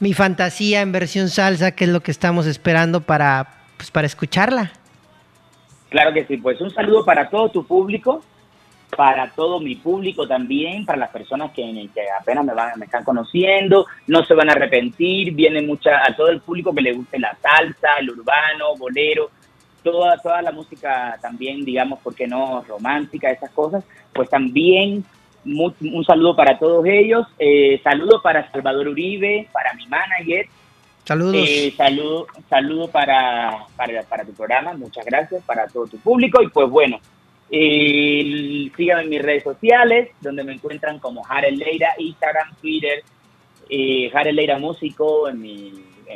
mi 0.00 0.12
fantasía 0.12 0.82
en 0.82 0.92
versión 0.92 1.28
salsa, 1.28 1.72
que 1.72 1.84
es 1.84 1.90
lo 1.90 2.00
que 2.00 2.10
estamos 2.10 2.46
esperando 2.46 3.00
para, 3.00 3.62
pues, 3.76 3.90
para 3.90 4.06
escucharla. 4.06 4.72
Claro 5.90 6.12
que 6.12 6.26
sí, 6.26 6.36
pues 6.36 6.60
un 6.60 6.74
saludo 6.74 7.04
para 7.04 7.30
todo 7.30 7.48
tu 7.50 7.64
público, 7.64 8.22
para 8.94 9.30
todo 9.30 9.60
mi 9.60 9.74
público 9.76 10.26
también, 10.26 10.84
para 10.84 10.98
las 10.98 11.10
personas 11.10 11.52
que, 11.52 11.88
que 11.94 12.02
apenas 12.20 12.44
me, 12.44 12.54
van, 12.54 12.78
me 12.78 12.86
están 12.86 13.04
conociendo, 13.04 13.86
no 14.06 14.24
se 14.24 14.34
van 14.34 14.48
a 14.48 14.52
arrepentir, 14.52 15.34
viene 15.34 15.62
mucha, 15.62 16.02
a 16.06 16.14
todo 16.14 16.28
el 16.28 16.40
público 16.40 16.74
que 16.74 16.82
le 16.82 16.92
guste 16.92 17.18
la 17.18 17.36
salsa, 17.40 17.98
el 18.00 18.10
urbano, 18.10 18.76
bolero, 18.78 19.30
toda, 19.82 20.16
toda 20.18 20.42
la 20.42 20.52
música 20.52 21.18
también, 21.20 21.64
digamos, 21.64 22.00
¿por 22.00 22.14
qué 22.14 22.26
no? 22.26 22.62
Romántica, 22.62 23.30
esas 23.30 23.50
cosas, 23.50 23.84
pues 24.12 24.28
también 24.28 25.04
un 25.46 26.04
saludo 26.04 26.34
para 26.34 26.58
todos 26.58 26.84
ellos. 26.86 27.26
Eh, 27.38 27.80
saludo 27.82 28.20
para 28.22 28.50
Salvador 28.50 28.88
Uribe, 28.88 29.48
para 29.52 29.72
mi 29.74 29.86
manager. 29.86 30.46
Saludos. 31.04 31.36
Eh, 31.36 31.72
saludo, 31.76 32.26
saludo 32.48 32.88
para, 32.88 33.64
para, 33.76 34.24
tu 34.24 34.32
programa, 34.32 34.72
muchas 34.72 35.04
gracias, 35.06 35.42
para 35.44 35.68
todo 35.68 35.86
tu 35.86 35.98
público. 35.98 36.42
Y 36.42 36.48
pues 36.48 36.68
bueno, 36.68 36.98
eh, 37.50 38.70
síganme 38.76 39.02
en 39.04 39.10
mis 39.10 39.22
redes 39.22 39.42
sociales, 39.42 40.10
donde 40.20 40.44
me 40.44 40.54
encuentran 40.54 40.98
como 40.98 41.22
Jarel 41.22 41.56
Leira, 41.56 41.94
Instagram, 41.98 42.54
Twitter, 42.60 43.02
eh, 43.68 44.10
Leira 44.32 44.58
Músico, 44.58 45.28
en 45.28 45.40
mi 45.40 45.72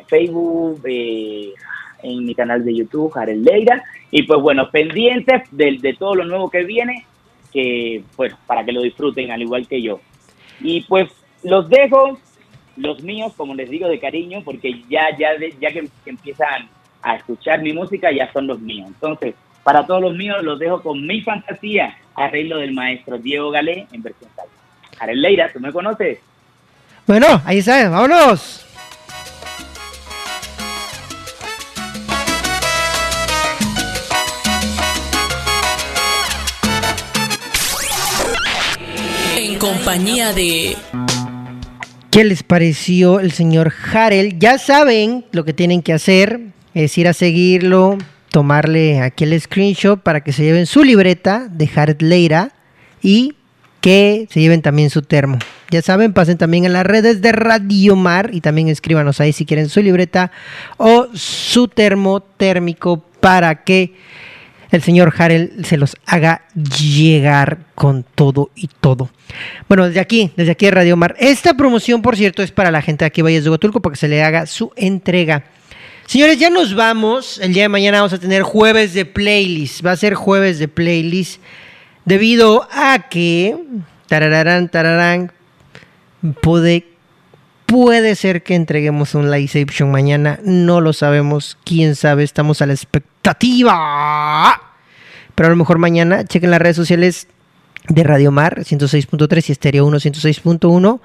Facebook, 0.07 0.83
eh, 0.87 1.53
en 2.03 2.25
mi 2.25 2.35
canal 2.35 2.65
de 2.65 2.75
YouTube, 2.75 3.13
Jarel 3.13 3.43
Leira. 3.43 3.83
Y 4.11 4.23
pues 4.23 4.41
bueno, 4.41 4.71
pendientes 4.71 5.43
de, 5.51 5.79
de 5.81 5.95
todo 5.95 6.15
lo 6.17 6.25
nuevo 6.25 6.51
que 6.51 6.65
viene 6.65 7.07
que, 7.53 8.03
bueno, 8.17 8.37
para 8.47 8.65
que 8.65 8.73
lo 8.73 8.83
disfruten 8.83 9.31
al 9.31 9.43
igual 9.43 9.67
que 9.67 9.83
yo. 9.83 10.01
Y 10.61 10.83
pues 10.83 11.11
los 11.43 11.69
dejo, 11.69 12.19
los 12.77 13.03
míos, 13.03 13.33
como 13.37 13.55
les 13.55 13.69
digo, 13.71 13.89
de 13.89 13.99
cariño, 13.99 14.43
porque 14.45 14.83
ya, 14.89 15.17
ya, 15.19 15.31
ya 15.61 15.71
que, 15.73 15.89
empiezan 16.07 16.69
a 17.03 17.17
escuchar 17.17 17.63
mi 17.63 17.73
música, 17.73 18.11
ya 18.13 18.33
son 18.33 18.47
los 18.47 18.61
míos. 18.61 18.89
Entonces, 18.89 19.35
para 19.63 19.87
todos 19.87 20.03
los 20.03 20.15
míos, 20.15 20.39
los 20.43 20.59
dejo 20.59 20.83
con 20.83 21.07
mi 21.07 21.21
fantasía, 21.23 21.97
arreglo 22.15 22.59
del 22.59 22.73
maestro 22.73 23.19
Diego 23.19 23.51
Galé 23.51 23.87
en 23.93 24.03
versión 24.03 24.31
salsa. 24.35 24.53
Arel 24.99 25.21
Leira, 25.23 25.51
¿tú 25.53 25.61
me 25.61 25.73
conoces? 25.73 26.19
Bueno, 27.07 27.41
ahí 27.45 27.59
está, 27.59 27.89
vámonos. 27.89 28.67
compañía 39.61 40.33
de... 40.33 40.75
¿Qué 42.11 42.25
les 42.25 42.43
pareció 42.43 43.21
el 43.21 43.31
señor 43.31 43.73
Harel? 43.93 44.39
Ya 44.39 44.59
saben 44.59 45.27
lo 45.33 45.45
que 45.45 45.53
tienen 45.53 45.83
que 45.83 45.93
hacer, 45.93 46.41
es 46.75 46.97
ir 46.97 47.07
a 47.07 47.13
seguirlo, 47.13 47.99
tomarle 48.31 49.01
aquí 49.01 49.25
el 49.25 49.39
screenshot 49.41 50.01
para 50.01 50.23
que 50.23 50.33
se 50.33 50.43
lleven 50.43 50.67
su 50.67 50.85
libreta 50.85 51.49
de 51.51 51.69
Harel 51.75 51.97
Leira 52.01 52.53
y 53.03 53.35
que 53.81 54.27
se 54.31 54.41
lleven 54.41 54.63
también 54.63 54.91
su 54.91 55.03
termo. 55.03 55.39
Ya 55.71 55.83
saben, 55.83 56.13
pasen 56.13 56.39
también 56.39 56.65
en 56.65 56.73
las 56.73 56.85
redes 56.85 57.23
de 57.23 57.33
Radio 57.33 57.97
Mar 57.97 58.31
y 58.33 58.41
también 58.41 58.69
escríbanos 58.69 59.21
ahí 59.21 59.33
si 59.33 59.47
quieren 59.47 59.69
su 59.69 59.83
libreta 59.83 60.31
o 60.77 61.09
su 61.15 61.69
termo 61.69 62.21
térmico 62.21 63.05
para 63.21 63.65
que 63.65 63.95
el 64.71 64.83
señor 64.83 65.13
Harel 65.17 65.65
se 65.65 65.77
los 65.77 65.97
haga 66.07 66.43
llegar 66.55 67.59
con 67.75 68.05
todo 68.15 68.51
y 68.55 68.69
todo. 68.69 69.11
Bueno, 69.69 69.87
desde 69.87 70.01
aquí, 70.01 70.33
desde 70.37 70.53
aquí 70.53 70.67
de 70.67 70.73
Radio 70.73 70.97
Mar. 70.97 71.17
Esta 71.19 71.55
promoción, 71.55 72.03
por 72.03 72.17
cierto, 72.17 72.43
es 72.43 72.53
para 72.53 72.71
la 72.71 72.83
gente 72.83 73.05
de 73.05 73.07
aquí 73.07 73.23
Valles 73.23 73.45
de 73.45 73.51
Huatulco 73.51 73.81
para 73.81 73.95
que 73.95 73.99
se 73.99 74.09
le 74.09 74.23
haga 74.23 74.47
su 74.47 74.73
entrega. 74.77 75.45
Señores, 76.11 76.39
ya 76.41 76.51
nos 76.51 76.75
vamos. 76.75 77.39
El 77.39 77.53
día 77.53 77.63
de 77.63 77.69
mañana 77.69 77.99
vamos 77.99 78.13
a 78.13 78.19
tener 78.19 78.43
jueves 78.43 78.95
de 78.95 79.05
playlist. 79.05 79.87
Va 79.87 79.93
a 79.93 79.97
ser 79.97 80.15
jueves 80.15 80.59
de 80.59 80.67
playlist 80.67 81.41
debido 82.05 82.67
a 82.73 83.07
que 83.09 83.57
tararán, 84.09 84.69
tararán, 84.71 85.31
puede, 86.43 86.89
puede 87.65 88.17
ser 88.17 88.43
que 88.43 88.57
entreguemos 88.57 89.15
un 89.15 89.31
Liveception 89.31 89.93
mañana. 89.93 90.41
No 90.43 90.81
lo 90.81 90.93
sabemos. 90.93 91.57
Quién 91.63 91.95
sabe, 91.95 92.25
estamos 92.25 92.61
a 92.61 92.67
la 92.67 92.73
expectativa. 92.73 94.61
Pero 95.37 95.47
a 95.47 95.51
lo 95.51 95.57
mejor 95.57 95.79
mañana 95.79 96.25
chequen 96.25 96.51
las 96.51 96.61
redes 96.61 96.75
sociales 96.75 97.29
de 97.89 98.03
Radio 98.03 98.33
Mar 98.33 98.65
106.3 98.65 99.49
y 99.49 99.53
Estéreo 99.53 99.87
1 99.87 99.99
106.1. 99.99 101.01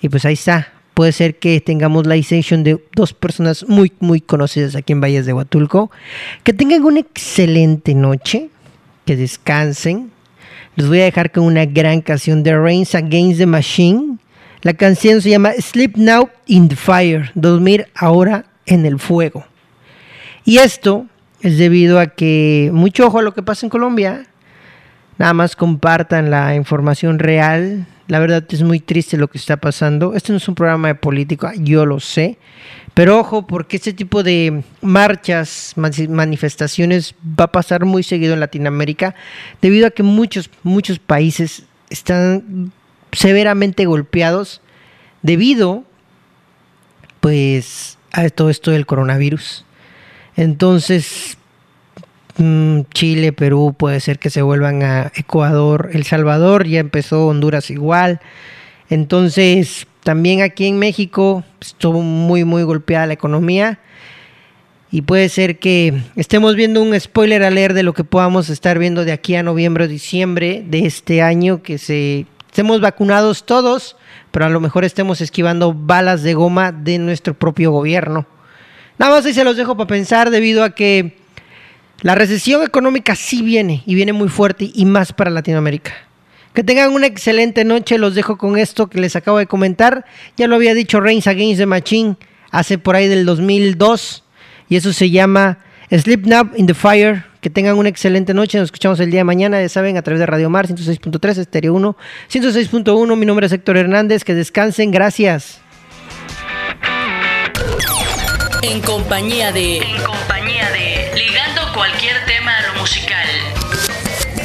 Y 0.00 0.08
pues 0.08 0.24
ahí 0.24 0.34
está. 0.34 0.72
Puede 0.98 1.12
ser 1.12 1.38
que 1.38 1.60
tengamos 1.60 2.08
la 2.08 2.20
session 2.20 2.64
de 2.64 2.82
dos 2.92 3.14
personas 3.14 3.64
muy, 3.68 3.92
muy 4.00 4.20
conocidas 4.20 4.74
aquí 4.74 4.92
en 4.92 5.00
Valles 5.00 5.26
de 5.26 5.32
Huatulco. 5.32 5.92
Que 6.42 6.52
tengan 6.52 6.82
una 6.82 6.98
excelente 6.98 7.94
noche. 7.94 8.50
Que 9.06 9.14
descansen. 9.14 10.10
Les 10.74 10.88
voy 10.88 10.98
a 10.98 11.04
dejar 11.04 11.30
con 11.30 11.44
una 11.44 11.66
gran 11.66 12.00
canción 12.00 12.42
de 12.42 12.58
Reigns 12.58 12.96
Against 12.96 13.38
the 13.38 13.46
Machine. 13.46 14.18
La 14.62 14.72
canción 14.72 15.22
se 15.22 15.30
llama 15.30 15.52
Sleep 15.52 15.96
Now 15.96 16.30
in 16.46 16.68
the 16.68 16.74
Fire. 16.74 17.30
Dormir 17.36 17.86
ahora 17.94 18.46
en 18.66 18.84
el 18.84 18.98
fuego. 18.98 19.44
Y 20.44 20.58
esto 20.58 21.06
es 21.42 21.58
debido 21.58 22.00
a 22.00 22.08
que, 22.08 22.70
mucho 22.72 23.06
ojo 23.06 23.20
a 23.20 23.22
lo 23.22 23.34
que 23.34 23.44
pasa 23.44 23.64
en 23.64 23.70
Colombia. 23.70 24.26
Nada 25.16 25.32
más 25.32 25.54
compartan 25.54 26.28
la 26.28 26.56
información 26.56 27.20
real 27.20 27.86
la 28.08 28.18
verdad 28.18 28.44
es 28.48 28.62
muy 28.62 28.80
triste 28.80 29.16
lo 29.16 29.28
que 29.28 29.38
está 29.38 29.58
pasando. 29.58 30.14
Este 30.14 30.32
no 30.32 30.38
es 30.38 30.48
un 30.48 30.54
programa 30.54 30.88
de 30.88 30.94
política, 30.96 31.52
yo 31.56 31.86
lo 31.86 32.00
sé. 32.00 32.38
Pero 32.94 33.20
ojo, 33.20 33.46
porque 33.46 33.76
este 33.76 33.92
tipo 33.92 34.24
de 34.24 34.64
marchas, 34.82 35.74
manifestaciones 35.76 37.14
va 37.24 37.44
a 37.44 37.52
pasar 37.52 37.84
muy 37.84 38.02
seguido 38.02 38.34
en 38.34 38.40
Latinoamérica, 38.40 39.14
debido 39.62 39.86
a 39.86 39.90
que 39.90 40.02
muchos, 40.02 40.50
muchos 40.64 40.98
países 40.98 41.62
están 41.90 42.72
severamente 43.12 43.86
golpeados 43.86 44.62
debido, 45.22 45.84
pues, 47.20 47.98
a 48.10 48.28
todo 48.30 48.50
esto 48.50 48.72
del 48.72 48.86
coronavirus. 48.86 49.64
Entonces, 50.36 51.37
Chile, 52.94 53.32
Perú, 53.32 53.74
puede 53.76 54.00
ser 54.00 54.18
que 54.18 54.30
se 54.30 54.42
vuelvan 54.42 54.82
a 54.82 55.12
Ecuador, 55.16 55.90
El 55.92 56.04
Salvador, 56.04 56.66
ya 56.66 56.78
empezó 56.80 57.26
Honduras 57.26 57.70
igual. 57.70 58.20
Entonces, 58.90 59.86
también 60.04 60.42
aquí 60.42 60.66
en 60.66 60.78
México 60.78 61.44
estuvo 61.60 62.00
muy, 62.00 62.44
muy 62.44 62.62
golpeada 62.62 63.06
la 63.06 63.14
economía. 63.14 63.80
Y 64.90 65.02
puede 65.02 65.28
ser 65.28 65.58
que 65.58 66.00
estemos 66.16 66.54
viendo 66.54 66.80
un 66.80 66.98
spoiler 66.98 67.42
a 67.42 67.50
leer 67.50 67.74
de 67.74 67.82
lo 67.82 67.92
que 67.92 68.04
podamos 68.04 68.48
estar 68.48 68.78
viendo 68.78 69.04
de 69.04 69.12
aquí 69.12 69.34
a 69.34 69.42
noviembre 69.42 69.84
o 69.84 69.88
diciembre 69.88 70.64
de 70.66 70.86
este 70.86 71.20
año, 71.20 71.62
que 71.62 71.76
se 71.76 72.26
estemos 72.46 72.80
vacunados 72.80 73.44
todos, 73.44 73.96
pero 74.30 74.46
a 74.46 74.48
lo 74.48 74.60
mejor 74.60 74.84
estemos 74.84 75.20
esquivando 75.20 75.74
balas 75.74 76.22
de 76.22 76.34
goma 76.34 76.72
de 76.72 76.98
nuestro 76.98 77.34
propio 77.34 77.70
gobierno. 77.70 78.26
Nada 78.96 79.12
más 79.12 79.26
ahí 79.26 79.34
se 79.34 79.44
los 79.44 79.56
dejo 79.56 79.76
para 79.76 79.88
pensar 79.88 80.30
debido 80.30 80.64
a 80.64 80.70
que 80.70 81.17
la 82.00 82.14
recesión 82.14 82.62
económica 82.62 83.16
sí 83.16 83.42
viene 83.42 83.82
y 83.84 83.94
viene 83.94 84.12
muy 84.12 84.28
fuerte 84.28 84.70
y 84.72 84.84
más 84.84 85.12
para 85.12 85.30
Latinoamérica. 85.30 85.92
Que 86.54 86.62
tengan 86.62 86.92
una 86.92 87.06
excelente 87.06 87.64
noche, 87.64 87.98
los 87.98 88.14
dejo 88.14 88.38
con 88.38 88.56
esto 88.56 88.88
que 88.88 89.00
les 89.00 89.16
acabo 89.16 89.38
de 89.38 89.46
comentar. 89.46 90.04
Ya 90.36 90.46
lo 90.46 90.56
había 90.56 90.74
dicho 90.74 91.00
Reigns 91.00 91.26
Against 91.26 91.58
the 91.58 91.66
Machine 91.66 92.16
hace 92.50 92.78
por 92.78 92.96
ahí 92.96 93.08
del 93.08 93.26
2002 93.26 94.24
y 94.68 94.76
eso 94.76 94.92
se 94.92 95.10
llama 95.10 95.58
Sleep 95.90 96.26
Now 96.26 96.50
in 96.56 96.66
the 96.66 96.74
Fire. 96.74 97.24
Que 97.40 97.50
tengan 97.50 97.78
una 97.78 97.88
excelente 97.88 98.34
noche, 98.34 98.58
nos 98.58 98.66
escuchamos 98.66 98.98
el 98.98 99.12
día 99.12 99.20
de 99.20 99.24
mañana, 99.24 99.60
ya 99.60 99.68
saben, 99.68 99.96
a 99.96 100.02
través 100.02 100.18
de 100.18 100.26
Radio 100.26 100.50
Mar 100.50 100.66
106.3, 100.66 101.38
Estéreo 101.38 101.72
1, 101.74 101.96
106.1. 102.28 103.16
Mi 103.16 103.26
nombre 103.26 103.46
es 103.46 103.52
Héctor 103.52 103.76
Hernández, 103.76 104.24
que 104.24 104.34
descansen, 104.34 104.90
gracias. 104.90 105.60
En 108.62 108.80
compañía 108.80 109.52
de... 109.52 109.78
En 109.78 110.02
compañía 110.02 110.37
cualquier 111.78 112.24
tema 112.26 112.58
a 112.58 112.66
lo 112.66 112.80
musical. 112.80 113.28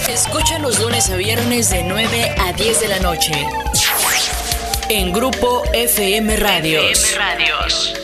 Escucha 0.08 0.60
los 0.60 0.80
lunes 0.80 1.10
a 1.10 1.16
viernes 1.16 1.72
de 1.72 1.82
9 1.82 2.36
a 2.38 2.54
10 2.54 2.80
de 2.80 2.88
la 2.88 3.00
noche. 3.00 3.34
En 4.88 5.12
Grupo 5.12 5.64
FM 5.74 6.36
Radios. 6.36 6.92
FM 6.92 7.18
Radios. 7.18 8.03